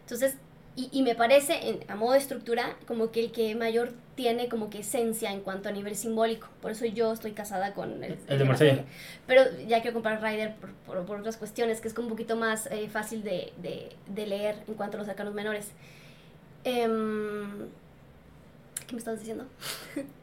[0.00, 0.34] Entonces,
[0.74, 4.48] y, y me parece, en- a modo de estructura, como que el que mayor tiene
[4.48, 6.48] como que esencia en cuanto a nivel simbólico.
[6.60, 8.84] Por eso yo estoy casada con el, El de Marsella.
[9.26, 12.36] Pero ya quiero comprar Rider por, por, por otras cuestiones, que es como un poquito
[12.36, 15.68] más eh, fácil de, de, de leer en cuanto a los arcanos menores.
[16.64, 17.68] Em,
[18.86, 19.46] ¿Qué me estabas diciendo?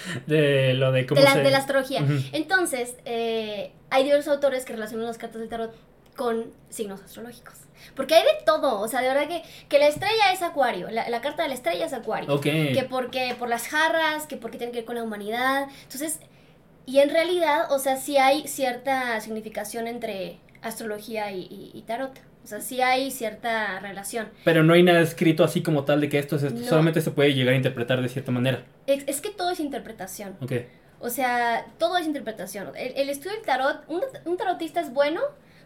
[0.26, 2.02] de lo de cómo de la, se- de la astrología.
[2.02, 2.14] Ujú.
[2.32, 5.74] Entonces, eh, hay diversos autores que relacionan las cartas del tarot
[6.16, 7.54] con signos astrológicos.
[7.96, 11.08] Porque hay de todo, o sea, de verdad que, que la estrella es acuario, la,
[11.08, 12.32] la carta de la estrella es acuario.
[12.32, 12.42] Ok.
[12.42, 15.66] Que porque por las jarras, que porque tiene que ver con la humanidad.
[15.82, 16.20] Entonces,
[16.86, 22.12] y en realidad, o sea, sí hay cierta significación entre astrología y, y- y tarot.
[22.44, 24.28] O sea, sí hay cierta relación.
[24.44, 26.58] Pero no hay nada escrito así como tal de que esto es esto.
[26.60, 26.66] No.
[26.66, 28.64] Solamente se puede llegar a interpretar de cierta manera.
[28.86, 30.36] Es, es que todo es interpretación.
[30.40, 30.52] Ok.
[31.00, 32.72] O sea, todo es interpretación.
[32.76, 35.20] El, el estudio del tarot, un, un tarotista es bueno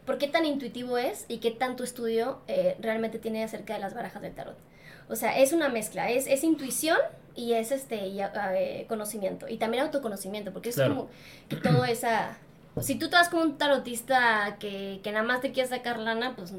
[0.05, 3.93] por qué tan intuitivo es y qué tanto estudio eh, realmente tiene acerca de las
[3.95, 4.57] barajas del tarot.
[5.09, 6.99] O sea, es una mezcla, es, es intuición
[7.35, 9.47] y es este y, eh, conocimiento.
[9.49, 10.95] Y también autoconocimiento, porque es Claro.
[10.95, 11.11] como
[11.49, 12.39] que todo esa...
[12.83, 16.35] Si tú te vas con un tarotista que, que nada más te quiere sacar lana,
[16.37, 16.53] pues...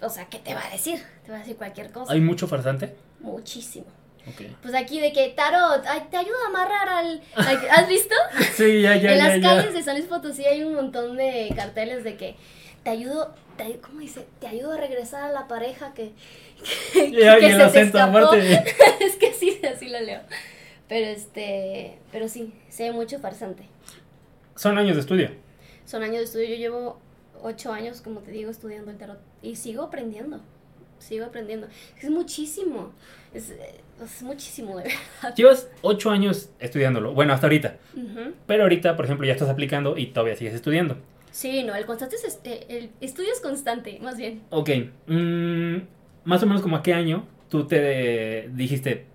[0.00, 1.02] O sea, ¿qué te va a decir?
[1.24, 2.12] Te va a decir cualquier cosa.
[2.12, 2.94] ¿Hay mucho farsante?
[3.20, 3.86] Muchísimo.
[4.28, 4.42] Ok.
[4.62, 7.22] Pues aquí de que tarot, ay, te ayuda a amarrar al...
[7.34, 8.14] al- ¿Has visto?
[8.54, 9.42] Sí, ya, ya, en las ya.
[9.42, 12.36] calles de San Luis Potosí hay un montón de carteles de que
[12.84, 14.26] te ayudo, te, ¿cómo dice?
[14.40, 16.12] Te ayudo a regresar a la pareja que,
[16.92, 18.64] que, Ya, que el se te acento, aparte.
[19.00, 20.20] es que sí, así lo leo.
[20.88, 23.64] Pero este, pero sí, sí hay mucho farsante.
[24.58, 25.30] Son años de estudio.
[25.84, 27.00] Son años de estudio, yo llevo
[27.44, 30.40] ocho años, como te digo, estudiando el tarot y sigo aprendiendo,
[30.98, 31.68] sigo aprendiendo.
[32.02, 32.92] Es muchísimo,
[33.32, 33.54] es,
[34.02, 35.36] es muchísimo de verdad.
[35.36, 37.14] Llevas ocho años estudiándolo.
[37.14, 37.76] Bueno, hasta ahorita.
[38.48, 40.96] Pero ahorita, por ejemplo, ya estás aplicando y todavía sigues estudiando.
[41.30, 44.42] Sí, no, el constante es, este, el estudio es constante, más bien.
[44.50, 44.70] Ok.
[45.06, 45.76] mm,
[46.24, 49.06] más o menos como a qué año tú te dijiste,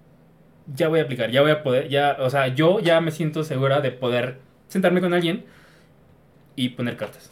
[0.74, 3.44] ya voy a aplicar, ya voy a poder, ya, o sea, yo ya me siento
[3.44, 5.46] segura de poder sentarme con alguien
[6.56, 7.30] y poner cartas.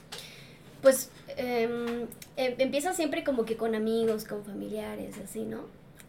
[0.82, 5.65] Pues em, em- empieza siempre como que con amigos, con familiares, así, ¿no?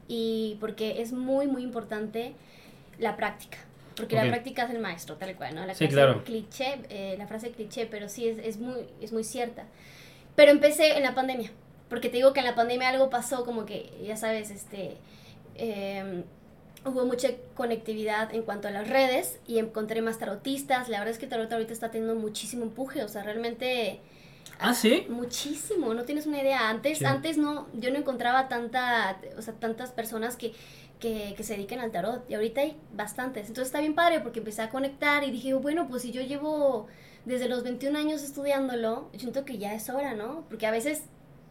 [0.09, 2.33] Y porque es muy, muy importante
[2.99, 3.59] la práctica.
[3.97, 5.67] Porque la práctica es el maestro, tal cual, ¿no?
[5.67, 6.25] La Sí, claro.
[6.25, 9.65] cliché, eh, la frase cliché, pero sí es, es, muy, es muy cierta.
[10.35, 11.51] Pero empecé en la pandemia.
[11.91, 14.97] Porque te digo que en la pandemia algo pasó como que, ya sabes, este...
[15.57, 16.25] em,
[16.85, 20.88] hubo mucha conectividad en cuanto a las redes y encontré más tarotistas.
[20.88, 23.03] La verdad es que tarot ahorita está teniendo muchísimo empuje.
[23.05, 24.01] O sea, realmente...
[24.59, 25.07] Ah, ¿sí?
[25.09, 26.68] Muchísimo, no tienes una idea.
[26.68, 27.05] Antes, Sí.
[27.05, 30.53] antes no, yo no encontraba tanta, o sea, tantas personas que,
[31.01, 32.29] que, que se dediquen al tarot.
[32.31, 33.49] Y ahorita hay bastantes.
[33.49, 36.87] Entonces está bien padre porque empecé a conectar y dije, bueno, pues si yo llevo
[37.25, 40.45] desde los 21 años estudiándolo, yo siento que ya es hora, ¿no?
[40.49, 41.03] Porque a veces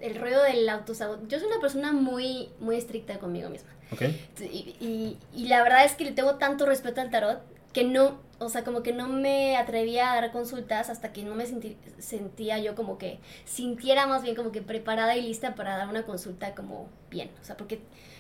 [0.02, 1.28] el rollo del autosabotaje.
[1.28, 3.70] Yo soy una persona muy, muy estricta conmigo misma.
[3.92, 4.02] Ok.
[4.40, 7.40] Y, y, y la verdad es que le tengo tanto respeto al tarot
[7.74, 11.36] que no, o sea, como que no me atrevía a dar consultas hasta que no
[11.36, 15.78] me sentí- sentía yo como que sintiera más bien como que preparada y lista para
[15.78, 17.32] dar una consulta como bien.
[17.42, 17.80] O sea, porque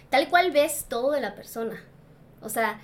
[0.09, 1.83] tal cual ves todo de la persona.
[2.41, 2.79] O sea,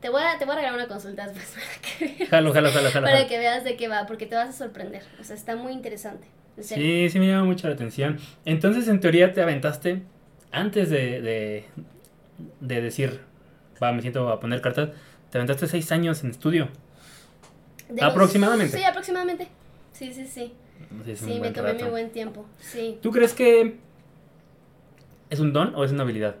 [0.00, 2.70] te voy a, te voy a regalar una consulta después para que, veas- Jalo, jalo,
[2.72, 3.06] jalo, jalo.
[3.06, 5.02] para que veas de qué va, porque te vas a sorprender.
[5.20, 6.26] O sea, está muy interesante.
[6.60, 8.18] Sí, sí me llama mucho la atención.
[8.44, 10.02] Entonces, en teoría, te aventaste
[10.52, 11.64] antes de, de,
[12.60, 13.20] de decir,
[13.82, 14.90] va, me siento a poner cartas,
[15.30, 16.68] te aventaste seis años en estudio.
[17.88, 18.76] De- Aproximadamente.
[18.76, 19.48] Sí, aproximadamente.
[19.92, 20.52] Sí, sí, sí.
[21.14, 21.84] Sí, me tomé rato.
[21.84, 22.44] mi buen tiempo.
[22.58, 23.76] Sí, ¿Tú crees que
[25.28, 26.36] es un don o es una habilidad?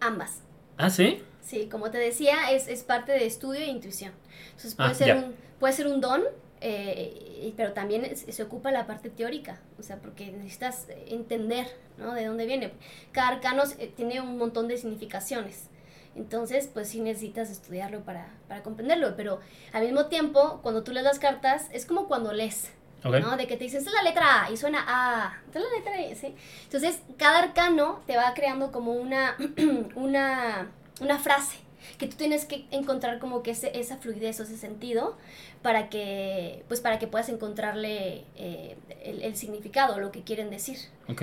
[0.00, 0.40] ambas.
[0.76, 1.22] Ah, sí.
[1.40, 4.12] Sí, como te decía, es, es parte de estudio e intuición.
[4.48, 5.16] Entonces puede, Ah, ser, ya.
[5.16, 6.22] un, puede ser un don,
[6.66, 11.66] eh, pero también se ocupa la parte teórica, o sea, porque necesitas entender,
[11.98, 12.14] ¿no?
[12.14, 12.72] De dónde viene.
[13.12, 15.68] Cada arcano eh, tiene un montón de significaciones.
[16.16, 19.40] Entonces, pues sí necesitas estudiarlo para, para comprenderlo, pero
[19.72, 22.70] al mismo tiempo, cuando tú lees las cartas, es como cuando lees,
[23.04, 23.16] Ok.
[23.16, 23.36] ¿no?
[23.36, 25.76] De que te dicen, esta es la letra A y suena A, esta es la
[25.76, 26.34] letra E, ¿sí?
[26.62, 29.36] Entonces, cada arcano te va creando como una,
[29.96, 31.58] una, una frase
[31.98, 35.16] que tú tienes que encontrar como que ese, esa fluidez o ese sentido
[35.64, 40.76] para que, pues para que puedas encontrarle eh, el, el significado, lo que quieren decir.
[41.08, 41.22] Ok.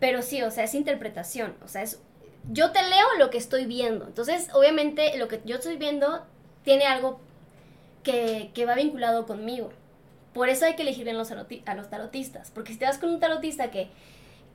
[0.00, 2.02] Pero sí, o sea, es interpretación, o sea, es,
[2.50, 4.06] yo te leo lo que estoy viendo.
[4.06, 6.26] Entonces, obviamente, lo que yo estoy viendo
[6.64, 7.20] tiene algo
[8.02, 9.70] que, que va vinculado conmigo.
[10.34, 12.50] Por eso hay que elegir bien los a los tarotistas.
[12.50, 13.88] Porque si te vas con un tarotista que,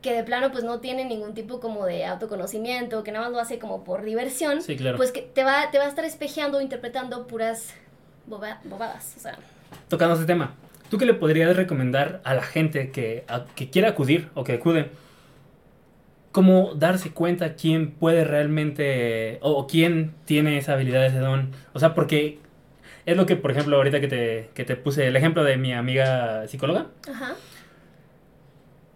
[0.01, 3.39] que de plano pues no tiene ningún tipo como de autoconocimiento, que nada más lo
[3.39, 4.97] hace como por diversión, Sí, claro.
[4.97, 7.73] pues que te va, te va a estar espejeando interpretando puras
[8.27, 9.13] boba- bobadas.
[9.17, 9.35] O sea,
[9.89, 10.53] Tocando ese tema,
[10.89, 14.53] ¿tú qué le podrías recomendar a la gente que, a- que quiera acudir o que
[14.53, 14.89] acude?
[16.31, 21.51] ¿Cómo darse cuenta quién puede realmente o, o quién tiene esa habilidad, ese don?
[21.73, 22.39] O sea, porque
[23.05, 25.71] es lo que, por ejemplo, ahorita que te, que te puse el ejemplo de mi
[25.73, 27.35] amiga psicóloga, ajá.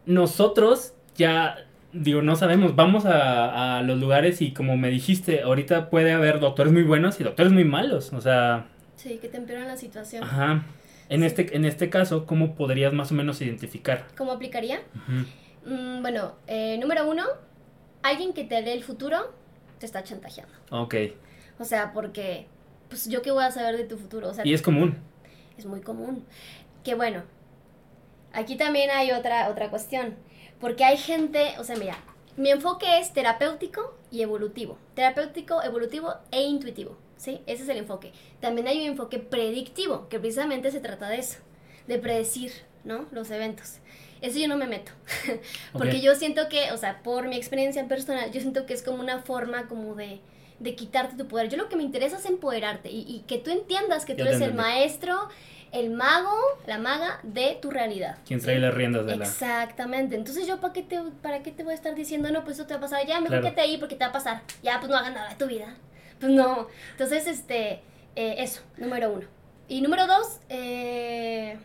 [0.06, 5.90] nosotros ya digo, no sabemos, vamos a, a, los lugares y como me dijiste, ahorita
[5.90, 8.66] puede haber doctores muy buenos y doctores muy malos, o sea...
[9.00, 10.26] Sí, que te empeoran la situación.
[10.26, 10.66] Ajá.
[11.08, 14.08] En, este, en este caso, ¿cómo podrías más o menos identificar?
[14.18, 14.82] ¿Cómo aplicaría?
[15.66, 17.24] Mm, bueno, eh, número uno,
[18.04, 19.34] alguien que te dé el futuro
[19.80, 20.54] te está chantajeando.
[20.72, 20.96] Ok.
[21.60, 22.48] O sea, porque,
[22.90, 24.28] pues yo qué voy a saber de tu futuro.
[24.28, 24.98] O sea, y es común.
[25.58, 26.26] Es muy común.
[26.84, 27.24] Que bueno,
[28.34, 30.16] aquí también hay otra, otra cuestión.
[30.60, 31.98] Porque hay gente, o sea, mira,
[32.36, 34.78] mi enfoque es terapéutico y evolutivo.
[34.94, 36.98] Terapéutico, evolutivo e intuitivo.
[37.20, 37.42] ¿Sí?
[37.48, 38.14] Ese es el enfoque.
[38.40, 41.38] También hay un enfoque predictivo, que precisamente se trata de eso,
[41.86, 42.54] de predecir,
[42.86, 43.08] ¿no?
[43.12, 43.80] Los eventos.
[44.22, 44.94] Eso yo no me meto.
[45.74, 49.02] Porque yo siento que, o sea, por mi experiencia personal, yo siento que es como
[49.02, 50.22] una forma como de,
[50.60, 51.50] de quitarte tu poder.
[51.50, 54.40] Yo lo que me interesa es empoderarte y, y que tú entiendas que tú eres
[54.40, 55.30] el maestro
[55.72, 58.18] el mago, la maga de tu realidad.
[58.26, 59.26] Quien trae las riendas de la...
[59.26, 60.16] Exactamente.
[60.16, 62.66] Entonces yo, ¿para qué, te, ¿para qué te voy a estar diciendo, no, pues eso
[62.66, 63.06] te va a pasar?
[63.06, 64.42] Ya, mejor que te ahí porque te va a pasar.
[64.64, 65.76] Ya, pues no hagas nada de tu vida.
[66.20, 66.68] Pues no.
[66.92, 67.82] Entonces, este,
[68.16, 69.28] eh, eso, número uno.
[69.68, 71.58] Y número dos, eh,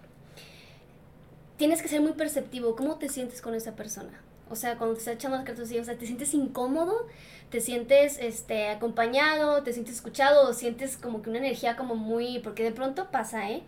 [1.57, 2.77] tienes que ser muy perceptivo.
[2.77, 4.21] ¿Cómo te sientes con esa persona?
[4.51, 7.07] O sea, cuando te está echando las cartas, o sea, ¿te sientes incómodo?
[7.51, 9.63] ¿Te sientes este, acompañado?
[9.63, 10.49] ¿Te sientes escuchado?
[10.49, 12.41] ¿O sientes como que una energía como muy...
[12.41, 13.63] Porque de pronto pasa, ¿eh?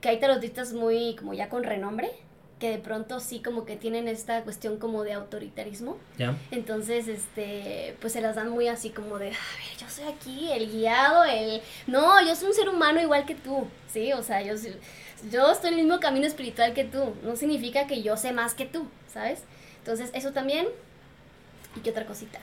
[0.00, 2.10] que hay tarotistas muy como ya con renombre,
[2.60, 5.96] que de pronto sí como que tienen esta cuestión como de autoritarismo.
[6.50, 10.52] Entonces, este, pues se las dan muy así como de, a ver, yo soy aquí,
[10.52, 11.62] el guiado, el...
[11.86, 14.12] No, yo soy un ser humano igual que tú, ¿sí?
[14.12, 14.54] O sea, yo,
[15.32, 17.14] yo estoy en el mismo camino espiritual que tú.
[17.24, 19.42] No significa que yo sé más que tú, ¿sabes?
[19.78, 20.68] Entonces, eso también.
[21.74, 22.40] ¿Y qué otra cosita?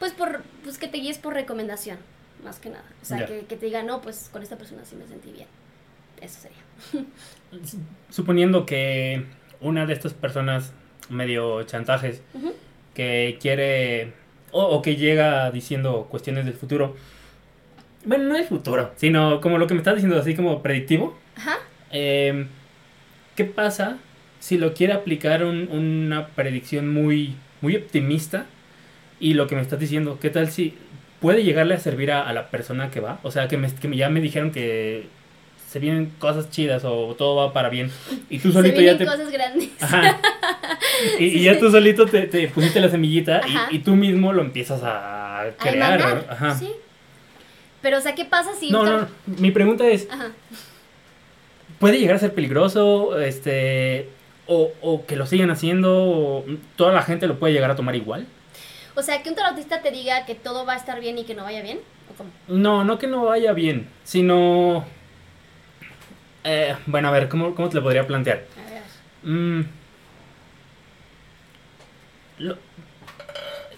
[0.00, 1.98] Pues, por, pues que te guíes por recomendación,
[2.42, 2.84] más que nada.
[3.00, 5.46] O sea, que, que te diga, no, pues con esta persona sí me sentí bien.
[6.20, 6.58] Eso sería.
[8.10, 9.24] Suponiendo que
[9.60, 10.72] una de estas personas
[11.08, 12.22] medio chantajes
[12.94, 14.12] que quiere
[14.50, 16.94] o, que llega diciendo cuestiones del futuro,
[18.04, 21.18] bueno, no del futuro, sino como lo que me estás diciendo, así como predictivo.
[21.36, 21.58] Ajá.
[21.90, 22.46] Em,
[23.34, 23.98] ¿Qué pasa
[24.38, 28.46] si lo quiere aplicar una predicción muy, muy optimista?
[29.18, 30.74] Y lo que me estás diciendo, ¿qué tal si
[31.20, 33.18] puede llegarle a servir a, la persona que va?
[33.22, 35.06] O sea, que, me, que ya me dijeron que
[35.74, 37.90] se vienen cosas chidas o todo va para bien.
[38.30, 39.04] Y tú solito se ya te.
[39.04, 39.70] cosas grandes.
[39.80, 40.20] Ajá.
[41.18, 44.80] Y, ya tú solito te, te pusiste la semillita y, y, tú mismo lo empiezas
[44.84, 46.26] a crear.
[46.30, 46.54] Ajá.
[46.54, 46.70] Sí.
[47.82, 48.70] Pero, o sea, ¿qué pasa si.?
[48.70, 50.08] No, no, mi pregunta es.
[50.08, 50.30] Ajá.
[51.80, 53.18] ¿Puede llegar a ser peligroso?
[53.18, 54.08] Este.
[54.46, 56.44] O, o que lo sigan haciendo, o
[56.76, 58.28] toda la gente lo puede llegar a tomar igual.
[58.94, 61.34] O sea, que un tarotista te diga que todo va a estar bien y que
[61.34, 61.80] no vaya bien,
[62.12, 62.30] ¿o cómo?
[62.46, 64.84] No, no que no vaya bien, sino
[66.44, 68.44] eh, bueno, a ver, ¿cómo, ¿cómo, te lo podría plantear?
[68.56, 68.82] A ver.
[69.22, 69.64] Mm.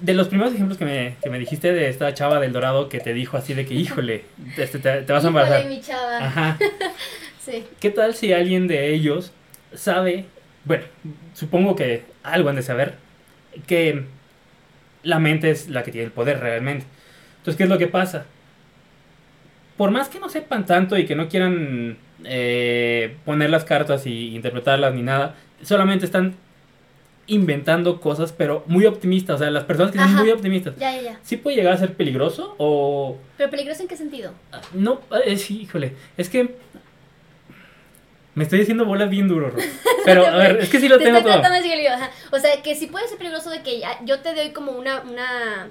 [0.01, 2.99] de los primeros ejemplos que me, que me, dijiste de esta chava del Dorado que
[2.99, 4.25] te dijo así de que, híjole,
[4.57, 5.67] este, te, vas a embarazar.
[5.67, 6.19] mi chava.
[6.19, 6.59] Ajá.
[7.45, 7.65] sí.
[7.79, 9.33] ¿Qué tal si alguien de ellos
[9.73, 10.27] sabe,
[10.65, 10.85] bueno,
[11.35, 12.97] supongo que algo han de saber,
[13.67, 14.05] que
[15.05, 16.85] la mente es la que tiene el poder realmente?
[17.39, 18.27] Entonces, ¿qué es lo que pasa?
[19.77, 24.35] Por más que no sepan tanto y que no quieran eh, poner las cartas y
[24.35, 25.35] interpretarlas ni nada.
[25.63, 26.35] Solamente están
[27.27, 29.37] inventando cosas, pero muy optimistas.
[29.37, 30.77] O sea, las personas que son muy optimistas.
[30.79, 31.21] Ya, ya, ya.
[31.23, 33.19] ¿Sí puede llegar a ser peligroso o...?
[33.37, 34.33] ¿Pero peligroso en qué sentido?
[34.73, 36.57] No, es, híjole, es que...
[38.35, 39.51] Me estoy diciendo bolas bien duro,
[40.05, 41.41] Pero, a ver, es que sí lo tengo todo.
[42.33, 45.01] O sea, que sí puede ser peligroso de que yo te doy como una...
[45.01, 45.69] una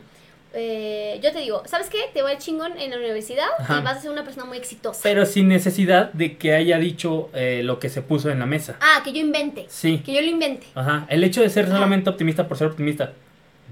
[0.57, 2.09] eh, yo te digo, ¿sabes qué?
[2.13, 5.01] Te voy a chingón en la universidad y vas a ser una persona muy exitosa.
[5.03, 8.77] Pero sin necesidad de que haya dicho eh, lo que se puso en la mesa.
[8.79, 9.65] Ah, que yo invente.
[9.67, 10.01] Sí.
[10.05, 10.65] Que yo lo invente.
[10.73, 11.05] Ajá.
[11.09, 13.11] El hecho de ser solamente optimista por ser optimista,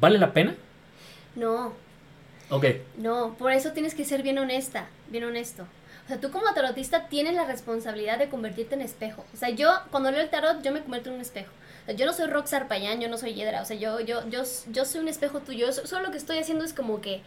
[0.01, 0.55] ¿vale la pena?
[1.35, 1.73] No.
[2.49, 2.65] Ok.
[2.97, 5.63] No, por eso tienes que ser bien honesta, bien honesto.
[6.03, 9.23] O sea, tú como tarotista tienes la responsabilidad de convertirte en espejo.
[9.33, 11.51] O sea, yo cuando leo el tarot, yo me convierto en un espejo
[11.95, 14.85] yo no soy Roxar Payán, yo no soy Yedra, o sea, yo, yo, yo, yo
[14.85, 17.21] soy un espejo tuyo, solo lo que estoy haciendo es como que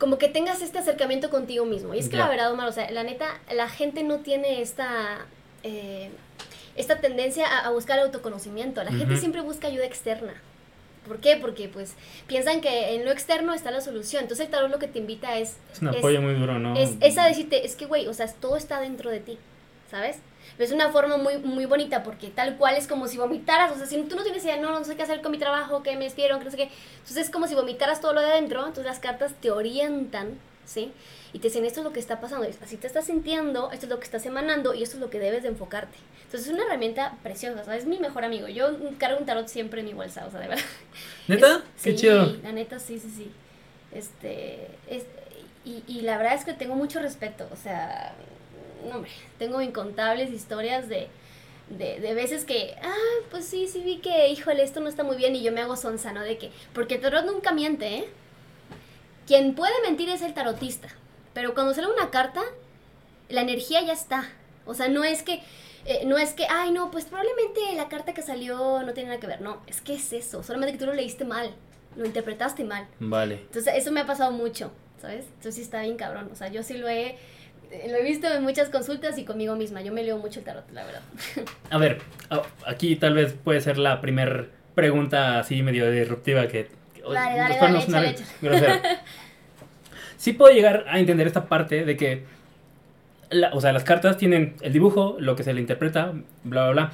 [0.00, 1.94] como que tengas este acercamiento contigo mismo.
[1.94, 5.26] Y es que la verdad, Omar, o sea, la neta, la gente no tiene esta,
[5.62, 6.10] eh,
[6.74, 8.82] esta tendencia a, buscar autoconocimiento.
[8.82, 10.32] La gente siempre busca ayuda externa.
[11.06, 11.36] ¿Por qué?
[11.36, 14.22] Porque pues piensan que en lo externo está la solución.
[14.22, 15.58] Entonces el tarot lo que te invita es...
[15.70, 16.74] Es un apoyo muy duro, ¿no?
[16.76, 19.38] Es, es a decirte, es que, güey, o sea, todo está dentro de ti,
[19.90, 20.16] ¿sabes?
[20.64, 23.86] Es una forma muy, muy bonita porque tal cual es como si vomitaras, o sea,
[23.86, 26.04] si tú no tienes idea, no, no sé qué hacer con mi trabajo, que me
[26.04, 28.84] despidieron, que no sé qué, entonces es como si vomitaras todo lo de adentro, entonces
[28.84, 30.92] las cartas te orientan, ¿sí?
[31.32, 33.90] Y te dicen, esto es lo que está pasando, así te estás sintiendo, esto es
[33.90, 35.96] lo que estás emanando y esto es lo que debes de enfocarte.
[36.24, 37.82] Entonces es una herramienta preciosa, ¿sabes?
[37.82, 38.46] Es mi mejor amigo.
[38.48, 40.64] Yo cargo un tarot siempre en mi bolsa, o sea, de verdad.
[41.28, 41.62] ¿Neta?
[41.82, 42.36] Qué sí, chido.
[42.42, 43.30] La neta, sí, sí, sí.
[43.92, 45.04] Este, es,
[45.64, 48.14] y, y la verdad es que tengo mucho respeto, o sea,
[48.88, 51.08] no, hombre, tengo incontables historias de,
[51.68, 55.16] de, de veces que, ah, pues sí, sí vi que, híjole, esto no está muy
[55.16, 56.22] bien y yo me hago sonsa, ¿no?
[56.22, 58.08] De que, porque el tarot nunca miente, ¿eh?
[59.26, 60.88] Quien puede mentir es el tarotista,
[61.34, 62.42] pero cuando sale una carta,
[63.28, 64.28] la energía ya está.
[64.66, 65.42] O sea, no es que,
[65.84, 69.20] eh, no es que, ay, no, pues probablemente la carta que salió no tiene nada
[69.20, 69.40] que ver.
[69.40, 70.42] No, es que es eso.
[70.42, 71.54] Solamente que tú lo leíste mal,
[71.96, 72.86] lo interpretaste mal.
[72.98, 73.36] Vale.
[73.36, 75.26] Entonces, eso me ha pasado mucho, ¿sabes?
[75.26, 76.28] Entonces, sí está bien cabrón.
[76.32, 77.16] O sea, yo sí lo he,
[77.88, 79.80] lo he visto en muchas consultas y conmigo misma.
[79.82, 81.02] Yo me leo mucho el tarot, la verdad.
[81.70, 82.00] A ver,
[82.66, 86.68] aquí tal vez puede ser la primer pregunta así medio disruptiva que...
[87.02, 88.74] Dale, dale, dale, échale, grosero.
[90.16, 92.24] Sí puedo llegar a entender esta parte de que,
[93.30, 96.12] la- o sea, las cartas tienen el dibujo, lo que se le interpreta,
[96.44, 96.92] bla, bla, bla,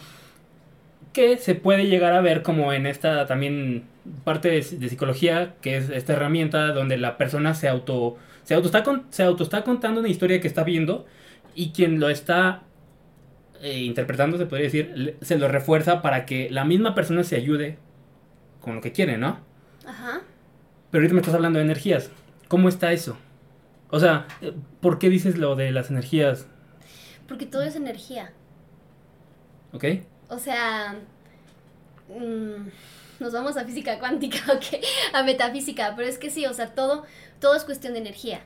[1.12, 3.82] que se puede llegar a ver como en esta también
[4.24, 8.66] parte de, de psicología, que es esta herramienta donde la persona se auto, se auto
[8.66, 11.06] está, con- se auto está contando una historia que está viendo
[11.54, 12.62] y quien lo está
[13.62, 17.78] eh, interpretando, se podría decir, se lo refuerza para que la misma persona se ayude
[18.60, 19.38] con lo que quiere, ¿no?
[19.86, 20.20] Ajá.
[20.90, 22.10] Pero ahorita me estás hablando de energías.
[22.48, 23.16] ¿Cómo está eso?
[23.90, 26.46] O sea, eh, ¿por qué dices lo de las energías?
[27.28, 28.32] Porque todo es energía.
[29.72, 29.84] ¿Ok?
[30.28, 30.96] O sea,
[32.08, 32.68] mm,
[33.20, 37.04] nos vamos a física cuántica, ok, a metafísica, pero es que sí, o sea, todo,
[37.40, 38.40] todo es cuestión de energía.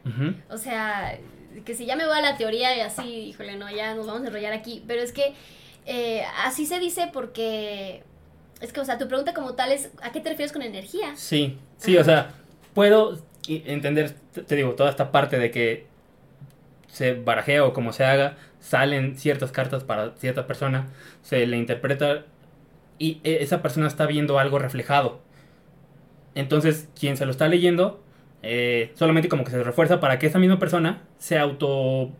[0.48, 1.18] O sea,
[1.64, 4.22] que si ya me voy a la teoría y así, híjole, no, ya nos vamos
[4.22, 5.34] a enrollar aquí, pero es que
[5.86, 8.02] eh, así se dice porque,
[8.60, 11.14] es que, o sea, tu pregunta como tal es, ¿a qué te refieres con energía?
[11.16, 12.32] Sí, sí, o sea,
[12.74, 15.86] puedo entender, te te digo, toda esta parte de que
[16.86, 20.88] se barajea o como se haga, salen ciertas cartas para cierta persona,
[21.22, 22.24] se le interpreta
[23.00, 25.18] y e- esa persona está viendo algo reflejado.
[26.36, 28.00] Entonces, quien se lo está leyendo,
[28.42, 32.10] eh, solamente como que se refuerza para que esa misma persona se auto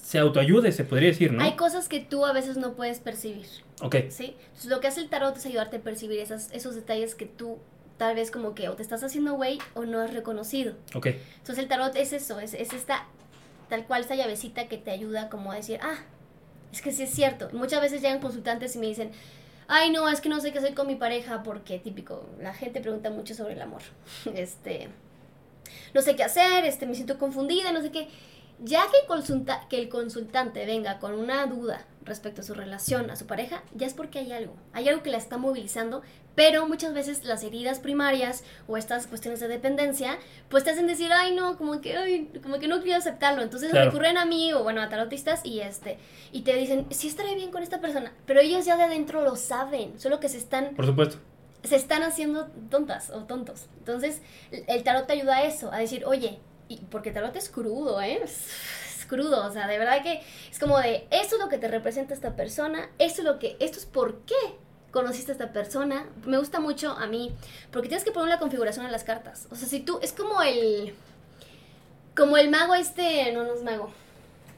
[0.00, 1.42] se autoayude, se podría decir, ¿no?
[1.42, 3.46] Hay cosas que tú a veces no puedes percibir,
[3.82, 4.34] Ok, ¿sí?
[4.46, 7.58] Entonces, lo que hace el tarot es ayudarte a percibir esas, esos detalles que tú
[7.98, 10.74] tal vez como que o te estás haciendo güey o no has reconocido.
[10.94, 11.06] ok.
[11.38, 13.06] Entonces el tarot es eso, es, es esta,
[13.68, 15.98] tal cual, esta llavecita que te ayuda como a decir, ah,
[16.72, 17.50] es que sí es cierto.
[17.52, 19.10] Muchas veces llegan consultantes y me dicen,
[19.70, 22.80] ay no, es que no sé qué hacer con mi pareja porque típico, la gente
[22.80, 23.82] pregunta mucho sobre el amor.
[24.34, 24.88] Este,
[25.94, 28.08] no sé qué hacer, este, me siento confundida, no sé qué.
[28.62, 33.10] Ya que el, consulta, que el consultante venga con una duda respecto a su relación,
[33.10, 34.54] a su pareja, ya es porque hay algo.
[34.72, 36.02] Hay algo que la está movilizando,
[36.34, 40.18] pero muchas veces las heridas primarias o estas cuestiones de dependencia,
[40.48, 43.42] pues te hacen decir, ay no, como que, ay, como que no quiero aceptarlo.
[43.42, 43.86] Entonces Claro.
[43.90, 45.98] recurren a mí o bueno, a tarotistas y este,
[46.32, 49.36] y te dicen, sí estaré bien con esta persona, pero ellos ya de adentro lo
[49.36, 51.16] saben, solo que se están Por supuesto.
[51.62, 53.66] se están haciendo tontas o tontos.
[53.78, 54.20] Entonces,
[54.50, 58.00] el- el tarot te ayuda a eso, a decir, oye, y porque tarot es crudo,
[58.00, 58.20] ¿eh?
[58.22, 58.46] Es,
[58.96, 61.66] es crudo, o sea, de verdad que es como de, esto es lo que te
[61.66, 64.36] representa esta persona, esto es lo que, esto es por qué
[64.92, 66.06] conociste a esta persona.
[66.24, 67.32] Me gusta mucho a mí,
[67.72, 69.48] porque tienes que poner la configuración a las cartas.
[69.50, 70.94] O sea, si tú, es como el,
[72.16, 73.90] como el mago este, no, no es mago,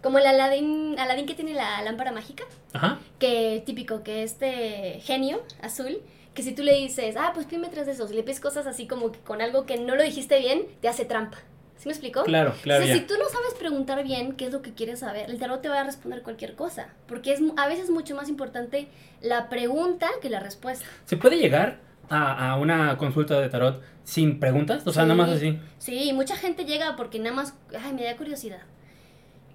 [0.02, 2.44] como el Aladín, Aladín que tiene la lámpara mágica
[2.74, 2.98] Ajá.
[3.18, 6.02] que típico, que este genio azul,
[6.34, 8.66] que si tú le dices, ah, pues pídeme tres de esos, y le pides cosas
[8.66, 11.38] así como que con algo que no lo dijiste bien, te hace trampa.
[11.82, 12.22] ¿Sí me explicó?
[12.22, 13.00] Claro, claro, O sea, ya.
[13.00, 15.68] si tú no sabes preguntar bien qué es lo que quieres saber, el tarot te
[15.68, 18.86] va a responder cualquier cosa, porque es a veces mucho más importante
[19.20, 20.86] la pregunta que la respuesta.
[21.06, 24.86] ¿Se puede llegar a, a una consulta de tarot sin preguntas?
[24.86, 25.08] O sea, Sí.
[25.08, 25.58] nada más así.
[25.78, 28.60] Sí, mucha gente llega porque nada más, ay, me da curiosidad.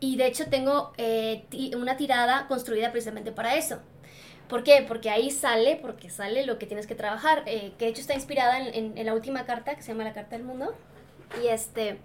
[0.01, 1.45] Y de hecho tengo eh,
[1.77, 3.79] una tirada construida precisamente para eso.
[4.49, 4.83] ¿Por qué?
[4.85, 8.15] Porque ahí sale, porque sale lo que tienes que trabajar, eh, que de hecho está
[8.15, 10.75] inspirada en, en- en la última carta, que se llama la Carta del Mundo.
[11.43, 11.97] Y este,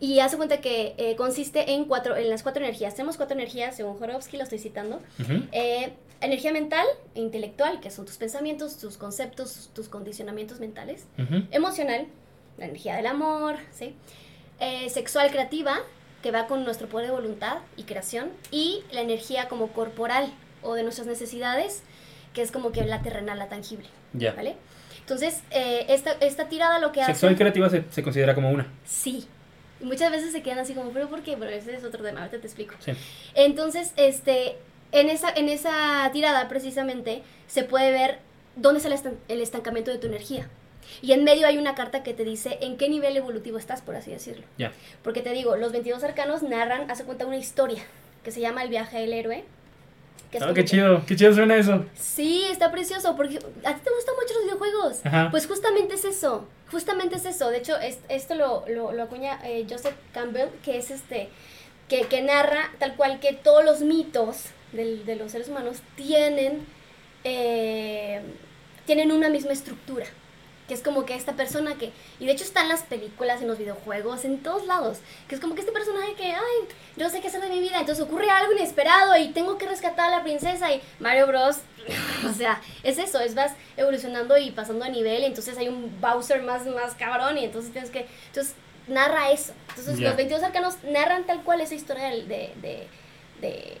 [0.00, 2.94] y hace cuenta que eh, consiste en cuatro, en las cuatro energías.
[2.94, 5.00] Tenemos cuatro energías, según Jorowski, lo estoy citando.
[5.52, 11.06] Eh, energía mental e intelectual, que son tus pensamientos, tus conceptos, tus condicionamientos mentales
[11.50, 12.06] emocional,
[12.58, 13.94] la energía del amor, ¿sí?
[14.60, 15.78] Eh, sexual creativa,
[16.22, 20.32] que va con nuestro poder de voluntad y creación, y la energía como corporal
[20.62, 21.82] o de nuestras necesidades,
[22.32, 24.32] que es como que la terrenal, la tangible, Ya.
[24.32, 24.56] ¿vale?
[25.06, 27.12] Entonces, eh, esta, esta tirada lo que hace...
[27.12, 28.66] Sexual y creativa se, se considera como una.
[28.84, 29.28] Sí.
[29.80, 31.36] Muchas veces se quedan así como, ¿pero por qué?
[31.38, 32.74] Pero ese es otro tema, ahorita te explico.
[32.80, 32.90] Sí.
[33.36, 34.56] Entonces, este,
[34.90, 38.18] en esa, en esa tirada precisamente se puede ver
[38.56, 40.48] dónde está el estan- el estancamiento de tu energía.
[41.02, 43.94] Y en medio hay una carta que te dice en qué nivel evolutivo estás, por
[43.94, 44.44] así decirlo.
[44.58, 44.72] Ya.
[45.04, 47.84] Porque te digo, los 22 arcanos narran, hace cuenta una historia
[48.24, 49.44] que se llama El viaje del héroe.
[50.38, 51.84] Que es como qué que- chido, qué chido suena eso.
[51.94, 55.00] Sí, está precioso, porque a ti te gustan mucho los videojuegos.
[55.04, 55.28] Ajá.
[55.30, 57.50] Pues justamente es eso, justamente es eso.
[57.50, 61.28] De hecho, es- esto lo, lo, lo acuña eh, Joseph Campbell, que es este,
[61.88, 66.66] que, que narra tal cual que todos los mitos del- de los seres humanos tienen,
[67.24, 68.20] eh,
[68.86, 70.06] tienen una misma estructura.
[70.68, 73.46] Que es como que esta persona que, y de hecho está en las películas, en
[73.46, 74.98] los videojuegos, en todos lados,
[75.28, 77.60] que es como que este personaje que, ay, yo no sé qué hacer de mi
[77.60, 81.58] vida, entonces ocurre algo inesperado y tengo que rescatar a la princesa y Mario Bros.
[82.28, 86.00] o sea, es eso, es vas evolucionando y pasando a nivel, y entonces hay un
[86.00, 88.54] Bowser más, más cabrón y entonces tienes que, entonces
[88.88, 89.52] narra eso.
[89.68, 92.88] Entonces los 22 arcanos narran tal cual esa historia de, de,
[93.40, 93.78] de-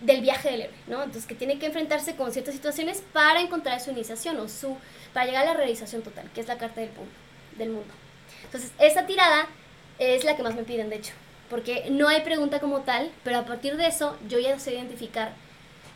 [0.00, 0.96] del viaje del héroe, ¿no?
[1.02, 4.76] Entonces que tiene que enfrentarse con ciertas situaciones para encontrar su iniciación o su,
[5.14, 7.92] para llegar a la realización total, que es la carta del, pu- del mundo.
[8.44, 9.46] Entonces, esa tirada
[9.98, 11.14] es la que más me piden, de hecho,
[11.48, 15.32] porque no hay pregunta como tal, pero a partir de eso yo ya sé identificar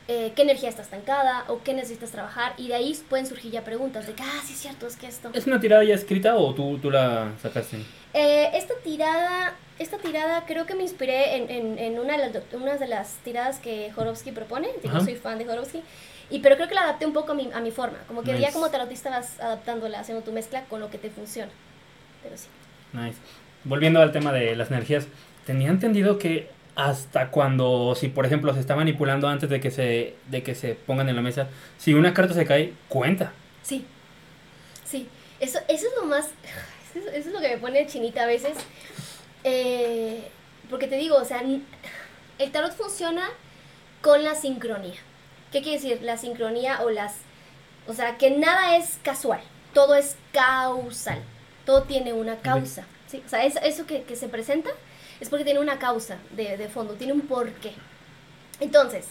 [0.09, 3.63] eh, qué energía está estancada o qué necesitas trabajar y de ahí pueden surgir ya
[3.63, 5.31] preguntas de que, ah, sí es cierto, es que esto...
[5.35, 7.77] ¿Es una tirada ya escrita o tú, tú la sacaste?
[8.15, 12.43] Eh, esta tirada, esta tirada creo que me inspiré en, en, en una, de las,
[12.53, 14.69] una de las tiradas que Jorovsky propone.
[14.87, 15.01] Ajá.
[15.01, 15.83] soy fan de Jorovsky.
[16.29, 17.99] Y, pero creo que la adapté un poco a mi, a mi forma.
[18.07, 18.53] Como que ya Nice.
[18.53, 21.51] como tarotista vas adaptándola, haciendo tu mezcla con lo que te funciona.
[22.23, 22.47] Pero sí.
[22.93, 23.17] Nice.
[23.65, 25.07] Volviendo al tema de las energías,
[25.47, 30.15] tenía entendido que hasta cuando, si por ejemplo se está manipulando antes de que se,
[30.29, 33.33] de que se pongan en la mesa, si una carta se cae, cuenta.
[33.63, 33.85] Sí.
[34.85, 35.09] Sí.
[35.41, 36.29] Eso, eso es lo más...
[36.93, 38.55] Eso, eso es lo que me pone chinita a veces.
[39.45, 40.29] Eh,
[40.69, 41.43] porque te digo, o sea,
[42.39, 43.29] el tarot funciona
[44.03, 44.99] con la sincronía.
[45.53, 46.03] ¿Qué quiere decir?
[46.03, 47.17] La sincronía o las...
[47.87, 49.41] O sea, que nada es casual,
[49.75, 51.21] todo es causal,
[51.67, 52.85] todo tiene una causa.
[53.09, 53.23] ¿sí?
[53.27, 54.71] O sea, es- eso que, que se presenta
[55.19, 57.73] es porque tiene una causa de, de fondo, tiene un porqué.
[58.61, 59.07] Entonces,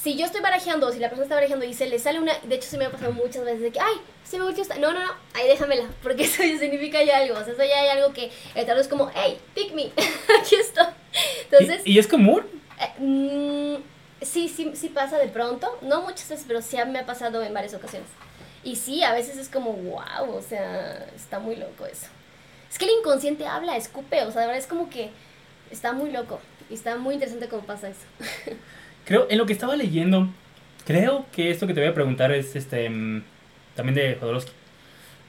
[0.00, 2.54] si yo estoy barajeando, si la persona está barajeando y se le sale una, de
[2.54, 3.94] hecho se me ha pasado muchas veces de que, ay,
[4.24, 7.34] se me volteó esta, no, no, no, ahí déjamela, porque eso ya significa ya algo,
[7.38, 9.84] o sea, eso ya hay algo que el tarot es como, hey, pick me,
[10.40, 10.86] aquí estoy.
[11.50, 12.44] Entonces, ¿Y, y es común?
[12.78, 17.06] eh, mm, sí, sí, sí pasa de pronto, no muchas veces, pero sí me ha
[17.06, 18.08] pasado en varias ocasiones.
[18.62, 22.06] Y sí, a veces es como, wow, o sea, está muy loco eso.
[22.68, 25.10] Es que el inconsciente habla, escupe, o sea, de verdad es como que
[25.70, 26.40] está muy loco.
[26.68, 28.00] Y está muy interesante cómo pasa eso.
[29.06, 30.28] Creo, en lo que estaba leyendo,
[30.84, 33.22] creo que esto que te voy a preguntar es este mm,
[33.76, 34.50] también de Jodorowsky.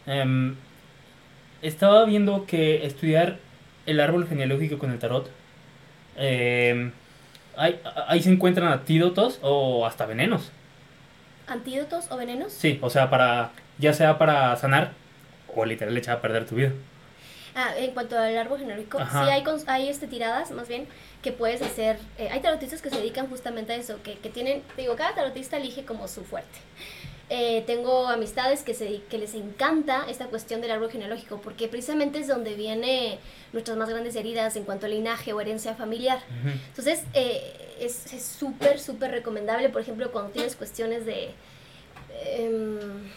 [0.07, 0.55] Em,
[1.61, 3.37] estaba viendo que estudiar
[3.85, 5.29] el árbol genealógico con el tarot,
[6.15, 6.91] em,
[7.55, 10.51] ahí, ahí se encuentran antídotos o hasta venenos.
[11.45, 12.51] ¿Antídotos o venenos?
[12.51, 14.93] Sí, o sea, para ya sea para sanar
[15.55, 16.71] o literal echar a perder tu vida.
[17.59, 19.25] Ah, en cuanto al árbol genérico, Ajá.
[19.25, 20.87] sí hay, hay este, tiradas, más bien,
[21.23, 21.97] que puedes hacer.
[22.19, 25.57] eh, hay tarotistas que se dedican justamente a eso, que, que tienen, digo, cada tarotista
[25.57, 26.59] elige como su fuerte.
[27.31, 32.19] Eh, tengo amistades que, se, que les encanta esta cuestión del árbol genealógico, porque precisamente
[32.19, 33.17] es donde viene
[33.53, 36.19] nuestras más grandes heridas en cuanto a linaje o herencia familiar.
[36.69, 41.31] Entonces, eh, es es súper, súper recomendable, por ejemplo, cuando tienes cuestiones de...
[42.23, 43.09] em,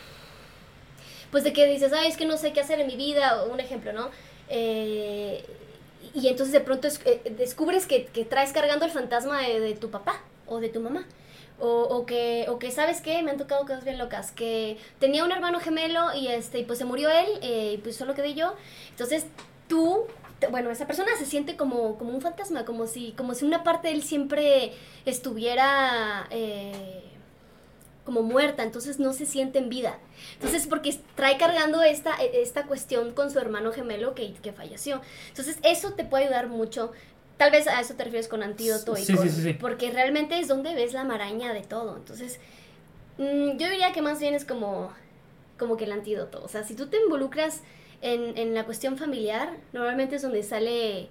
[1.30, 3.52] pues de que dices, ay, es que no sé qué hacer en mi vida, o
[3.52, 4.08] un ejemplo, ¿no?
[4.50, 5.44] Eh,
[6.12, 10.58] y entonces de pronto eh, descubres que, traes cargando el fantasma de, tu papá o
[10.60, 11.06] de tu mamá.
[11.62, 13.22] O, que, o que, ¿sabes qué?
[13.22, 14.32] Me han tocado cosas bien locas.
[14.32, 17.96] Que tenía un hermano gemelo y, este, y pues se murió él eh, y pues
[17.96, 18.54] solo quedé yo.
[18.88, 19.26] Entonces
[19.68, 20.06] tú,
[20.50, 23.88] bueno, esa persona se siente como, como un fantasma, como si, como si una parte
[23.88, 24.72] de él siempre
[25.04, 27.09] estuviera eh,
[28.10, 29.96] como muerta, entonces no se siente en vida.
[30.34, 35.00] Entonces, porque trae cargando esta, esta cuestión con su hermano gemelo que, que falleció.
[35.28, 36.90] Entonces, eso te puede ayudar mucho.
[37.36, 39.52] Tal vez a eso te refieres con antídoto y Sí, con- sí, sí, sí.
[39.52, 41.96] porque realmente es donde ves la maraña de todo.
[41.96, 42.40] Entonces,
[43.18, 44.90] mm, yo diría que más bien es como,
[45.56, 46.42] como que el antídoto.
[46.44, 47.60] O sea, si tú te involucras
[48.02, 51.08] en, en la cuestión familiar, normalmente es donde sale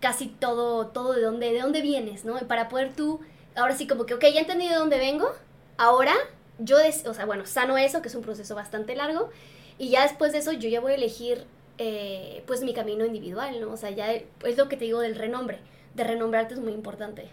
[0.00, 2.36] casi todo, todo de dónde, de dónde vienes, ¿no?
[2.38, 3.20] Y para poder tú,
[3.56, 5.32] ahora sí como que, ok, ya entendí de dónde vengo,
[5.78, 6.14] ahora
[6.58, 9.30] yo, des- o sea, bueno, sano eso, que es un proceso bastante largo,
[9.78, 11.44] y ya después de eso yo ya voy a elegir,
[11.78, 13.72] eh, pues, mi camino individual, ¿no?
[13.72, 15.58] O sea, ya es lo que te digo del renombre,
[15.94, 17.28] de renombrarte es muy importante.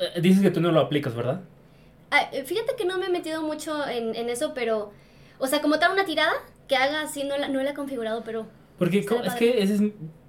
[0.00, 1.40] Eh, dices que tú no lo aplicas, ¿verdad?
[2.10, 4.90] Ah, eh, fíjate que no me he metido mucho en, en eso, pero,
[5.38, 6.32] o sea, como tal una tirada
[6.68, 8.46] que haga así, no la, no la he configurado, pero...
[8.78, 9.80] Porque Está ¿cómo- es que esa es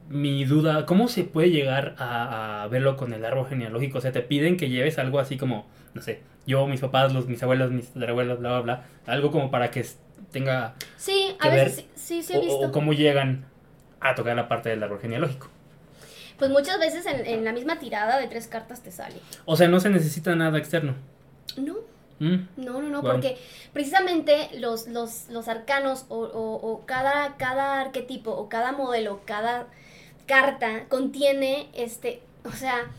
[0.09, 0.85] mi duda.
[0.85, 3.97] ¿Cómo se puede llegar a, a verlo con el árbol genealógico?
[3.97, 7.27] O sea, te piden que lleves algo así como, no sé, yo, mis papás, los,
[7.27, 8.83] mis abuelos, mis abuelos, bla, bla, bla.
[9.07, 9.85] Algo como para que
[10.31, 12.67] tenga Sí, que a ver, veces sí, sí, sí he o, visto.
[12.67, 13.45] o cómo llegan
[13.99, 15.47] a tocar la parte del árbol genealógico.
[16.37, 19.15] Pues muchas veces en, en la misma tirada de tres cartas te sale.
[19.45, 20.93] O sea, no se necesita nada externo.
[21.57, 21.75] No,
[22.17, 23.11] Mm, no, no, no, Wow.
[23.11, 23.37] porque
[23.73, 29.67] precisamente los, los, los arcanos o, o- o cada, cada arquetipo o cada modelo, cada
[30.25, 32.91] carta contiene este, o sea,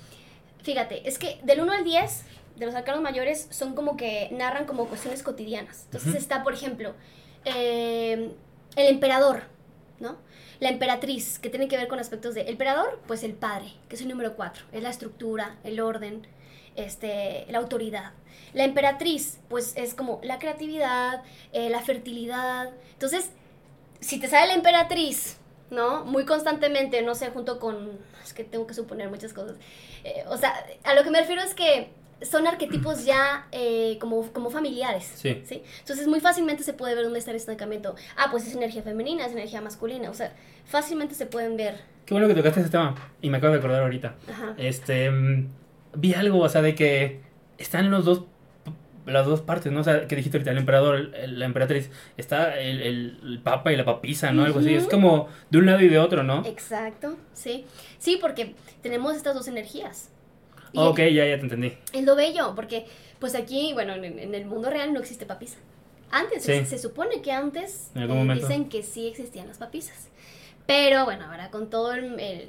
[0.62, 2.24] fíjate, es que del 1 al 10
[2.56, 5.84] de los arcanos mayores son como que narran como cuestiones cotidianas.
[5.86, 6.94] Entonces está, por ejemplo,
[7.44, 8.32] eh,
[8.76, 9.42] el emperador,
[10.00, 10.16] ¿no?
[10.58, 12.42] La emperatriz, que tiene que ver con aspectos de...
[12.42, 16.26] El emperador, pues el padre, que es el número 4, es la estructura, el orden,
[16.76, 18.12] este, la autoridad.
[18.54, 21.22] La emperatriz, pues es como la creatividad,
[21.52, 22.70] eh, la fertilidad.
[22.94, 23.30] Entonces,
[24.00, 25.36] si te sale la emperatriz,
[25.70, 26.04] ¿no?
[26.04, 27.98] Muy constantemente, no sé, junto con...
[28.24, 29.56] Es que tengo que suponer muchas cosas.
[30.04, 30.54] Eh, o sea,
[30.84, 31.90] a lo que me refiero es que
[32.22, 35.12] son arquetipos ya eh, como, como familiares.
[35.16, 35.42] Sí.
[35.44, 35.62] ¿sí?
[35.80, 37.94] Entonces, muy fácilmente se puede ver dónde está el estancamiento.
[38.16, 40.10] Ah, pues es energía femenina, es energía masculina.
[40.10, 40.32] O sea,
[40.64, 41.80] fácilmente se pueden ver.
[42.06, 42.94] Qué bueno que tocaste ese tema.
[43.20, 44.14] Y me acabo de acordar ahorita.
[44.30, 44.54] Ajá.
[44.56, 45.10] Este.
[45.10, 45.48] mm,
[45.96, 47.20] vi algo, o sea, de que
[47.58, 48.24] están los dos.
[49.06, 49.80] Las dos partes, ¿no?
[49.80, 51.90] O sea, que dijiste ahorita, el emperador, el- la emperatriz.
[52.16, 54.44] Está el, el- papa y la papisa, ¿no?
[54.44, 54.74] Algo así.
[54.74, 56.44] Es como de un lado y de otro, ¿no?
[56.44, 57.64] Exacto, sí.
[57.98, 60.10] Sí, porque tenemos estas dos energías.
[60.72, 61.72] Y ok, ya, ya te entendí.
[61.92, 62.86] Es lo bello, porque
[63.20, 65.56] pues aquí, bueno, en, en el mundo real no existe papisa.
[66.10, 66.52] Antes, Sí.
[66.52, 70.08] se, se supone que antes eh, dicen que sí existían las papisas.
[70.66, 72.48] Pero bueno, ahora con todo el, el-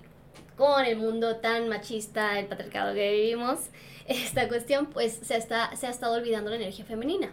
[0.57, 3.59] con el mundo tan machista, el patriarcado que vivimos,
[4.07, 7.31] esta cuestión, pues se, está, se ha estado olvidando la energía femenina.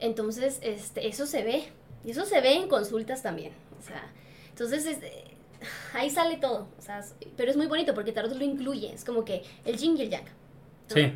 [0.00, 1.64] Entonces, este, eso se ve.
[2.04, 3.52] Y eso se ve en consultas también.
[3.78, 4.04] O sea,
[4.50, 5.24] entonces, es- eh,
[5.94, 6.68] ahí sale todo.
[6.78, 8.92] O sea, es- pero es muy bonito porque Tarot lo incluye.
[8.92, 10.24] Es como que el yin y el yang.
[10.24, 10.94] ¿no?
[10.94, 11.12] Sí.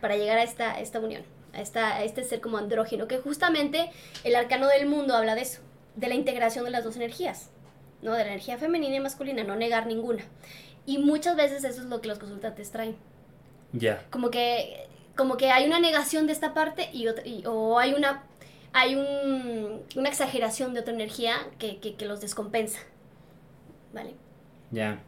[0.00, 1.22] Para llegar a esta, a esta unión.
[1.52, 3.08] A, esta, a este ser como andrógeno.
[3.08, 3.90] Que justamente
[4.22, 5.60] el arcano del mundo habla de eso.
[5.96, 7.50] De la integración de las dos energías.
[8.02, 8.12] ¿no?
[8.12, 9.42] De la energía femenina y masculina.
[9.42, 10.22] No negar ninguna.
[10.86, 12.96] Y muchas veces eso es lo que los consultantes traen
[13.72, 14.02] Ya.
[14.10, 17.92] como que como que hay una negación de esta parte y, otra, y- o hay
[17.92, 18.22] una
[18.72, 22.80] hay un- una exageración de otra energía que, que, que los descompensa
[23.92, 24.14] vale
[24.70, 25.00] Ya.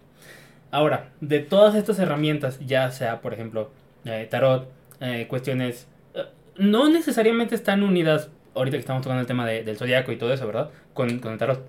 [0.71, 3.71] Ahora, de todas estas herramientas, ya sea, por ejemplo,
[4.05, 4.69] eh, tarot,
[5.01, 6.25] eh, cuestiones, eh,
[6.57, 10.33] no necesariamente están unidas, ahorita que estamos tocando el tema de- del zodiaco y todo
[10.33, 10.71] eso, ¿verdad?
[10.95, 11.63] Con, con el tarot.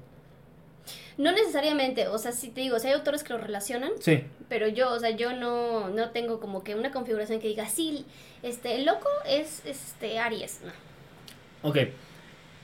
[1.18, 4.24] No necesariamente o sea si te digo si hay autores que lo relacionan Sí.
[4.49, 8.05] pero yo o sea yo no no tengo como que una configuración que diga sí
[8.41, 10.72] este el loco es este Aries no
[11.70, 11.78] Ok.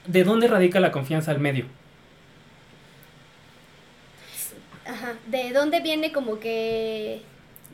[0.08, 1.66] ¿De dónde radica la confianza al medio?
[4.86, 7.22] ajá de dónde viene como que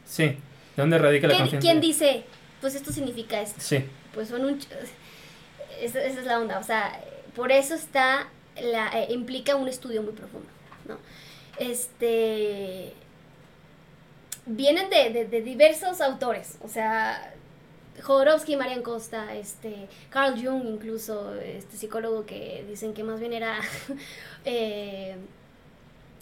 [0.06, 0.24] Sí.
[0.26, 0.38] ¿De
[0.76, 1.68] dónde radica la ¿Quién, confianza?
[1.68, 2.24] quién dice
[2.62, 3.84] pues esto significa esto Sí.
[4.14, 4.60] pues son un...
[5.82, 7.02] Esa, esa es la onda, o sea,
[7.36, 8.28] por eso está,
[8.62, 10.48] la, eh, implica un estudio muy profundo,
[10.88, 10.98] ¿no?
[11.60, 12.94] Este...
[14.48, 17.34] Vienen de, de- de diversos autores, o sea,
[18.04, 23.58] Jodorowsky, Marian Costa, este, Carl Jung incluso, este psicólogo que dicen que más bien era...
[24.46, 25.16] eh,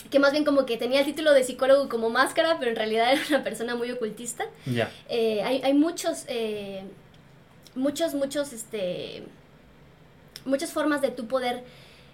[0.09, 3.11] que más bien como que tenía el título de psicólogo como máscara, pero en realidad
[3.11, 4.45] era una persona muy ocultista.
[4.65, 4.89] Ya.
[5.09, 6.83] Eh, hay, hay muchos, eh,
[7.75, 9.23] muchos, muchos, este,
[10.45, 11.63] muchas formas de tu poder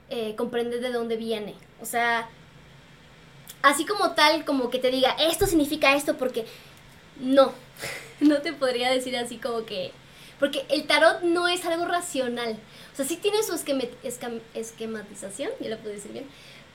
[0.10, 1.56] eh, comprender de dónde viene.
[1.82, 2.30] O sea,
[3.62, 6.46] así como tal, como que te diga, esto significa esto, porque
[7.20, 7.54] no,
[8.20, 9.92] no te podría decir así como que,
[10.40, 12.58] porque el tarot no es algo racional.
[12.94, 16.26] O sea, sí tiene su esquematización, ya lo puedo decir bien,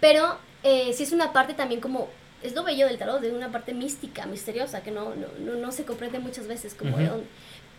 [0.00, 2.08] pero eh, sí es una parte también como,
[2.42, 5.72] es lo bello del tarot, es una parte mística, misteriosa, que no, no, no, no
[5.72, 7.26] se comprende muchas veces como de dónde.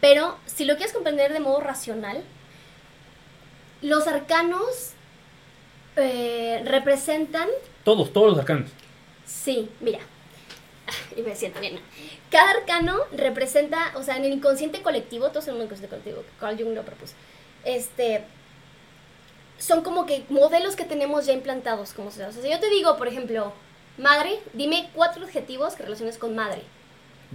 [0.01, 2.23] Pero si lo quieres comprender de modo racional,
[3.81, 4.91] los arcanos
[5.95, 7.47] eh, representan
[7.83, 8.69] Todos, todos los arcanos.
[9.25, 9.99] Sí, mira.
[11.17, 11.79] Y me siento bien.
[12.29, 16.39] Cada arcano representa, o sea, en el inconsciente colectivo, todos en un inconsciente colectivo, que
[16.39, 17.13] Carl Jung lo propuso.
[17.63, 18.23] Este.
[19.57, 22.29] Son como que modelos que tenemos ya implantados como sociedad.
[22.29, 23.53] O sea, si yo te digo, por ejemplo,
[23.97, 26.61] madre, dime cuatro adjetivos que relaciones con madre.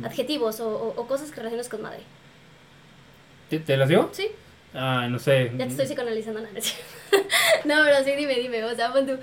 [0.04, 2.00] Adjetivos o, o- o cosas que relaciones con madre.
[3.48, 4.08] ¿Te, te las dio?
[4.12, 4.28] ¿Sí?
[4.74, 5.50] Ah, no sé.
[5.56, 6.52] Ya te estoy psicoanalizando, nada.
[7.64, 8.62] no, pero sí, dime, dime.
[8.64, 9.18] O sea, pon tú.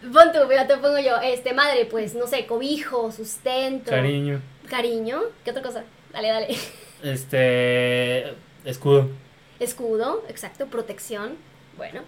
[0.00, 1.16] Pon tú, ya te pongo yo.
[1.22, 3.90] Este, madre, pues, no sé, cobijo, sustento.
[3.90, 4.40] Cariño.
[4.68, 5.20] Cariño.
[5.44, 5.84] ¿Qué otra cosa?
[6.12, 6.56] Dale, dale.
[7.02, 8.34] Este.
[8.64, 9.08] Escudo.
[9.60, 10.66] Escudo, exacto.
[10.66, 11.36] Protección.
[11.76, 12.00] Bueno.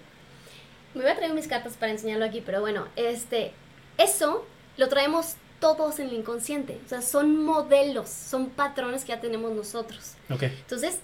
[0.95, 3.53] Me voy a traer mis cartas para enseñarlo aquí, pero bueno, este.
[3.99, 6.80] Eso lo traemos todos en el inconsciente.
[6.86, 10.14] O sea, son modelos, son patrones que ya tenemos nosotros.
[10.30, 10.45] Ok.
[10.45, 11.01] Entonces,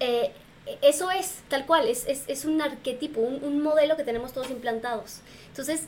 [0.00, 0.32] eh,
[0.82, 4.50] eso es, tal cual, es, es, es un arquetipo, un, un, modelo que tenemos todos
[4.50, 5.20] implantados.
[5.48, 5.86] Entonces,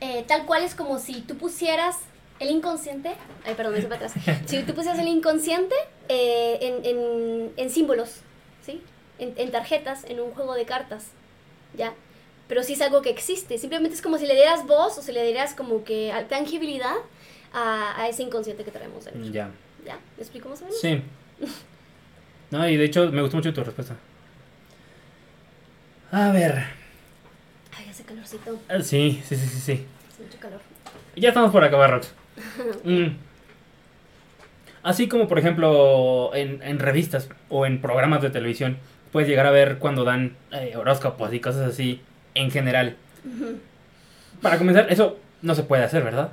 [0.00, 1.96] eh, tal cual es como si tú pusieras
[2.38, 4.14] el inconsciente, ay, perdón, me para atrás,
[4.46, 5.74] si tú pusieras el inconsciente
[6.08, 8.20] eh, en, en, en, símbolos,
[8.64, 8.82] ¿sí?
[9.18, 11.08] En, en, tarjetas, en un juego de cartas,
[11.76, 11.92] ¿ya?
[12.48, 15.12] Pero sí es algo que existe, simplemente es como si le dieras voz o si
[15.12, 16.96] le dieras como que tangibilidad
[17.52, 19.30] a, a ese inconsciente que traemos dentro.
[19.30, 19.50] Ya.
[19.84, 19.98] ¿Ya?
[20.16, 20.80] ¿Me explico más o menos?
[20.80, 21.02] Sí.
[22.50, 23.94] No, y de hecho me gustó mucho tu respuesta.
[26.10, 26.79] A ver.
[27.90, 28.60] Hace calorcito.
[28.68, 29.86] Ah, sí, sí, sí, sí, sí.
[30.12, 30.60] Hace mucho calor.
[31.16, 32.12] Ya estamos por acabar, Rox.
[32.84, 33.16] Mm.
[34.82, 38.78] Así como, por ejemplo, en, en, revistas o en programas de televisión,
[39.12, 42.00] puedes llegar a ver cuando dan eh, horóscopos y cosas así
[42.34, 42.96] en general.
[43.24, 43.58] Uh -huh.
[44.40, 46.32] Para comenzar, eso no se puede hacer, ¿verdad?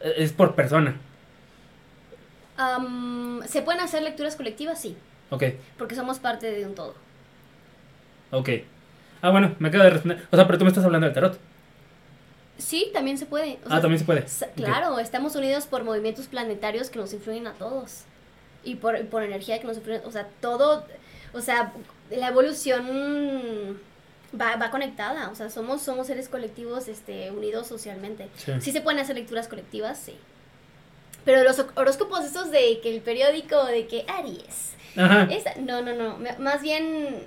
[0.00, 0.96] Es por persona.
[2.58, 4.80] Um, ¿Se pueden hacer lecturas colectivas?
[4.80, 4.96] Sí.
[5.30, 5.44] Ok.
[5.78, 6.94] Porque somos parte de un todo.
[8.32, 8.48] Ok.
[9.22, 10.26] Ah, bueno, me acabo de responder.
[10.30, 11.38] O sea, pero tú me estás hablando del tarot.
[12.58, 13.54] Sí, también se puede.
[13.64, 14.24] O ah, sea, también se puede.
[14.54, 15.04] Claro, okay.
[15.04, 18.04] estamos unidos por movimientos planetarios que nos influyen a todos.
[18.64, 20.00] Y por, por energía que nos influye.
[20.04, 20.86] O sea, todo.
[21.32, 21.72] O sea,
[22.10, 23.78] la evolución
[24.38, 25.30] va, va conectada.
[25.30, 28.28] O sea, somos, somos seres colectivos este, unidos socialmente.
[28.36, 28.52] Sí.
[28.60, 30.16] sí se pueden hacer lecturas colectivas, sí.
[31.24, 34.74] Pero los horóscopos esos de que el periódico, de que Aries.
[34.96, 35.24] Ajá.
[35.24, 36.18] Esa, no, no, no.
[36.38, 37.22] Más bien,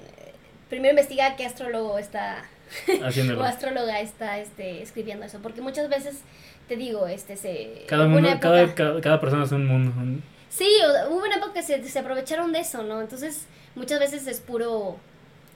[0.70, 2.46] primero investiga qué astrólogo está
[3.04, 3.42] Haciéndolo.
[3.42, 5.40] o astróloga está este, escribiendo eso.
[5.42, 6.22] Porque muchas veces,
[6.68, 7.86] te digo, este se.
[7.88, 10.22] Cada, mundo, época, cada, cada, cada, persona es un mundo.
[10.50, 10.68] Sí,
[11.10, 13.02] hubo una época que se, se, aprovecharon de eso, ¿no?
[13.02, 13.46] Entonces,
[13.76, 14.98] muchas veces es puro.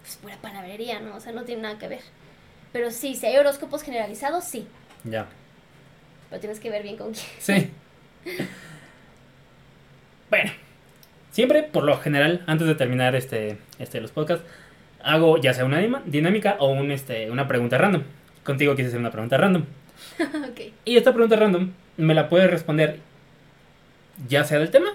[0.01, 1.15] Pues pura palabrería, ¿no?
[1.15, 2.01] O sea, no tiene nada que ver.
[2.73, 4.67] Pero sí, si hay horóscopos generalizados, sí.
[5.03, 5.27] Ya.
[6.29, 7.25] Pero tienes que ver bien con quién.
[7.39, 7.71] Sí.
[10.29, 10.51] bueno,
[11.31, 14.45] siempre, por lo general, antes de terminar este, este los podcasts,
[15.03, 18.03] hago ya sea una dinámica o un, este, una pregunta random.
[18.43, 19.65] Contigo quise hacer una pregunta random.
[20.51, 20.73] okay.
[20.85, 22.99] Y esta pregunta random me la puedes responder
[24.27, 24.91] ya sea del tema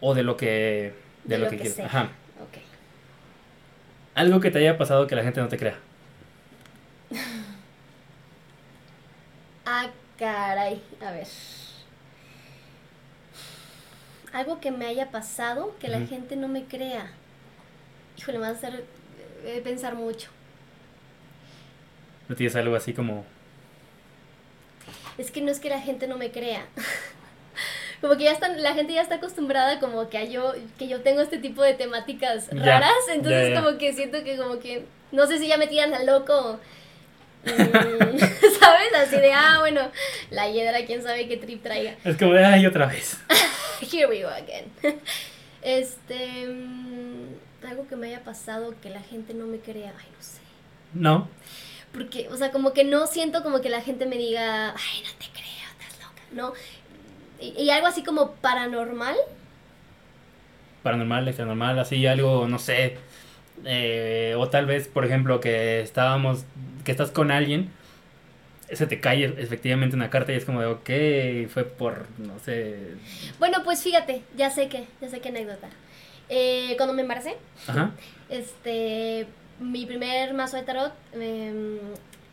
[0.00, 0.92] o de lo que
[1.24, 1.94] de, De lo, lo que, que quieras.
[1.94, 2.02] Ajá.
[2.40, 2.58] Ok.
[4.14, 5.78] Algo que te haya pasado que la gente no te crea.
[9.66, 10.82] Ah, caray.
[11.00, 11.26] A ver.
[14.34, 17.10] Algo que me haya pasado que la gente no me crea.
[18.18, 18.84] Híjole, me va a hacer
[19.44, 20.30] eh, pensar mucho.
[22.28, 23.24] ¿No tienes algo así como
[25.18, 26.66] Es que no es que la gente no me crea.
[28.00, 31.00] Como que ya están, la gente ya está acostumbrada como que a yo, que yo
[31.00, 33.62] tengo este tipo de temáticas Ya, raras, entonces ya, ya.
[33.62, 36.60] como que siento que como que, no sé si ya me tiran al loco,
[37.46, 37.48] mm,
[38.60, 38.94] ¿sabes?
[38.94, 39.90] Así de, ah, bueno,
[40.30, 41.94] la hiedra, quién sabe qué trip traiga.
[42.04, 43.16] es como de ay otra vez?
[43.80, 44.66] Here we go again.
[45.62, 47.28] Este, mm,
[47.66, 50.40] algo que me haya pasado que la gente no me crea, ay, no sé.
[50.92, 51.28] No.
[51.92, 55.10] Porque, o sea, como que no siento como que la gente me diga, ay, no
[55.18, 56.52] te creo, estás loca, ¿no?
[57.40, 59.16] Y, y algo así como paranormal,
[60.82, 62.98] Paranormal, extranormal, así algo, no sé.
[63.64, 66.46] eh, o tal vez, por ejemplo, que estábamos,
[66.84, 67.72] que estás con alguien,
[68.72, 72.98] se te cae efectivamente una carta y es como de, ok, fue por, no sé.
[73.38, 75.68] Bueno, pues fíjate, ya sé que, ya sé qué anécdota.
[76.28, 77.90] Eh, cuando me embaracé, Ajá.
[78.28, 79.26] este,
[79.60, 81.78] mi primer mazo de tarot em,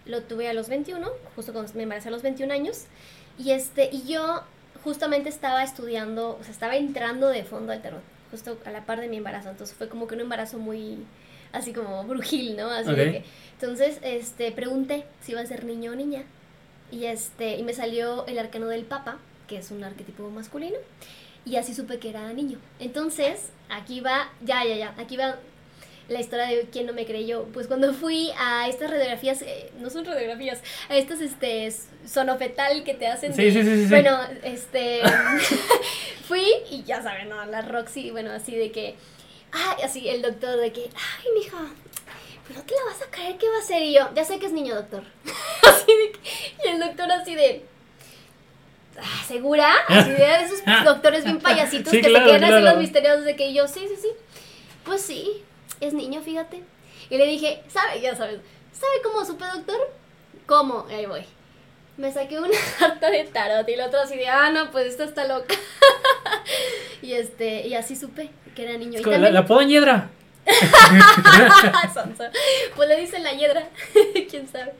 [0.06, 2.86] lo tuve a los 21, justo cuando me embaracé a los 21 años,
[3.38, 4.42] y este, y yo
[4.84, 9.00] justamente estaba estudiando, o sea, estaba entrando de fondo al tarot, justo a la par
[9.02, 10.98] de mi embarazo, entonces fue como que un embarazo muy,
[11.52, 12.72] así como brujil, ¿no?
[12.72, 13.12] Así de Ok.
[13.12, 13.24] que,
[13.60, 16.24] entonces, este, pregunté si iba a ser niño o niña,
[16.92, 19.18] y este, y me salió el arcano del papa,
[19.48, 20.78] que es un arquetipo masculino,
[21.46, 22.60] y así supe que era niño.
[22.80, 25.38] Entonces, aquí va, ya, ya, ya, aquí va
[26.10, 27.46] la historia de quién no me creyó.
[27.54, 31.72] Pues cuando fui a estas radiografías, eh, no son radiografías, a estas, este,
[32.06, 33.34] sonofetal que te hacen.
[33.34, 33.90] Sí, de- sí, sí, sí.
[33.90, 35.02] Bueno, este,
[36.28, 37.46] fui y ya saben, ¿no?
[37.46, 38.96] La Roxy, bueno, así de que,
[39.52, 41.58] ay, así el doctor de que, ay, mija,
[42.48, 43.82] pero no te la vas a caer, ¿qué va a hacer?
[43.82, 45.04] Y yo, ya sé que es niño, doctor.
[45.64, 46.20] así de que,
[46.66, 47.66] y el doctor así de...
[49.00, 49.72] "Ah, ¿Segura?
[49.88, 52.76] Así de esos doctores bien payasitos Sí, que claro, se quedan así claro.
[52.76, 54.10] los misteriosos de que yo, sí, sí, sí.
[54.84, 55.44] Pues sí,
[55.80, 56.64] es niño, fíjate.
[57.10, 58.02] Y le dije, ¿sabe?
[58.02, 58.40] Ya sabes,
[58.72, 59.92] ¿sabe cómo supe, doctor?
[60.46, 60.86] ¿Cómo?
[60.90, 61.24] Ahí voy.
[61.98, 65.04] Me saqué una carta de tarot y el otro así de, ah, no, pues esta
[65.04, 65.56] está loca.
[67.02, 69.00] y este, y así supe que era niño.
[69.00, 70.10] Y la, la puedo hiedra.
[72.76, 73.64] Pues le dicen la hiedra,
[74.30, 74.74] quién sabe.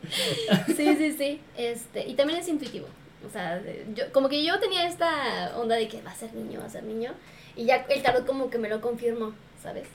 [0.68, 1.42] Sí, sí, sí.
[1.58, 2.88] Este, y también es intuitivo.
[3.26, 3.62] O sea,
[3.96, 6.70] yo, como que yo tenía esta onda de que va a ser niño, va a
[6.70, 7.12] ser niño.
[7.56, 9.88] Y ya el tarot como que me lo confirmó, ¿sabes?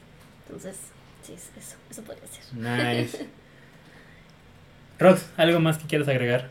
[0.47, 0.79] Entonces,
[1.27, 2.55] Sí, eso, eso podría ser.
[2.55, 3.27] Nice.
[5.01, 6.49] Rox, ¿algo más que quieras agregar?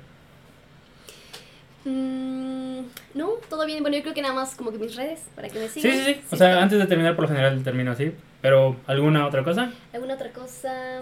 [1.86, 2.82] Mm,
[3.13, 3.82] no, todo bien.
[3.82, 6.03] Bueno, yo creo que nada más como que mis redes, para que me Sí, sí,
[6.03, 6.21] sí.
[6.30, 8.11] O sea, antes de terminar, por lo general termino así.
[8.41, 9.71] Pero, ¿alguna otra cosa?
[9.93, 11.01] ¿Alguna otra cosa?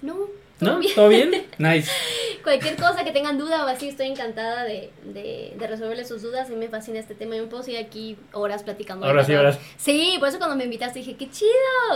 [0.00, 0.16] No,
[0.60, 0.78] todo ¿No?
[0.78, 0.94] bien.
[0.94, 1.30] ¿Todo bien?
[1.58, 1.90] Nice.
[2.42, 6.46] Cualquier cosa que tengan duda o así, estoy encantada de, de, de resolverles sus dudas.
[6.48, 7.36] A mí me fascina este tema.
[7.36, 9.06] Yo me puedo seguir aquí horas platicando.
[9.06, 9.36] sí, verdad.
[9.36, 10.16] ahora sí.
[10.18, 11.50] Por eso cuando me invitaste dije, qué chido,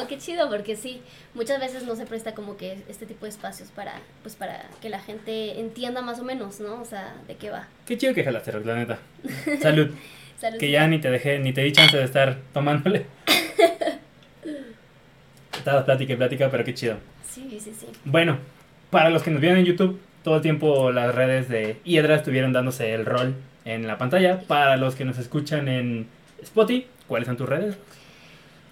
[0.09, 1.01] qué chido, porque sí,
[1.35, 4.89] muchas veces no se presta como que este tipo de espacios para, pues para que
[4.89, 6.81] la gente entienda más o menos, ¿no?
[6.81, 7.69] O sea, de qué va.
[7.87, 8.99] Qué chido que jalaste, la neta.
[9.63, 9.91] Salud.
[10.41, 10.59] Salud.
[10.59, 13.07] Que ya ni te dejé, ni te di chance de estar tomándole.
[15.57, 16.99] Estabas plática y plática, pero qué chido.
[17.27, 17.87] Sí, sí, sí.
[18.05, 18.39] Bueno,
[18.95, 22.53] para los que nos vieron en YouTube, todo el tiempo las redes de Hiedra estuvieron
[22.53, 23.35] dándose el rol
[23.65, 24.43] en la pantalla.
[24.47, 26.07] Para los que nos escuchan en
[26.41, 27.77] Spotify, ¿cuáles son tus redes?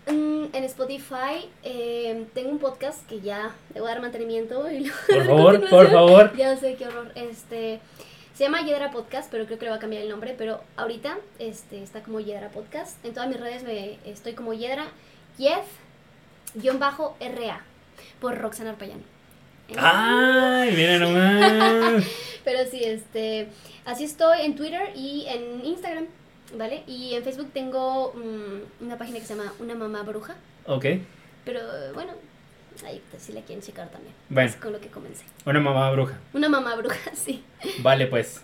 [0.06, 4.70] Mm, en Spotify eh, tengo un podcast que ya le voy a dar mantenimiento.
[4.70, 6.36] Y luego Por favor, por favor.
[6.36, 7.10] Ya sé, qué horror.
[7.16, 7.80] Este,
[8.36, 10.36] se llama Yedra Podcast, pero creo que le va a cambiar el nombre.
[10.38, 13.04] Pero ahorita este, está como Yedra Podcast.
[13.04, 14.86] En todas mis redes me, estoy como Yedra,
[15.36, 15.64] Yed-RA,
[18.20, 19.02] por Roxana Arpayán.
[19.78, 22.04] ¡Ay, mira nomás!
[22.44, 23.48] Pero sí, este,
[23.84, 26.06] así estoy en Twitter y en Instagram,
[26.56, 26.82] ¿vale?
[26.86, 30.34] Y en Facebook tengo mm, una página que se llama Una Mamá Bruja.
[30.66, 30.86] Ok,
[31.44, 31.60] Pero
[31.94, 32.12] bueno,
[32.86, 34.14] ahí pues, si la quieren checar también.
[34.28, 34.48] Bueno.
[34.50, 35.24] Es con lo que comencé.
[35.44, 36.18] una mamá bruja.
[36.32, 37.42] Una mamá bruja, sí.
[37.78, 38.40] Vale, pues,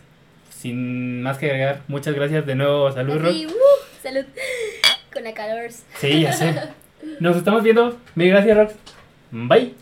[0.51, 2.91] sin más que agregar, muchas gracias de nuevo.
[2.93, 3.29] Salud, Rox.
[3.29, 3.51] Así, uh,
[4.03, 4.25] salud.
[5.13, 5.71] Con la calor.
[5.99, 6.55] Sí, ya sé.
[7.21, 7.99] Nos estamos viendo.
[8.15, 8.75] Mil gracias, Rox.
[9.31, 9.75] Bye.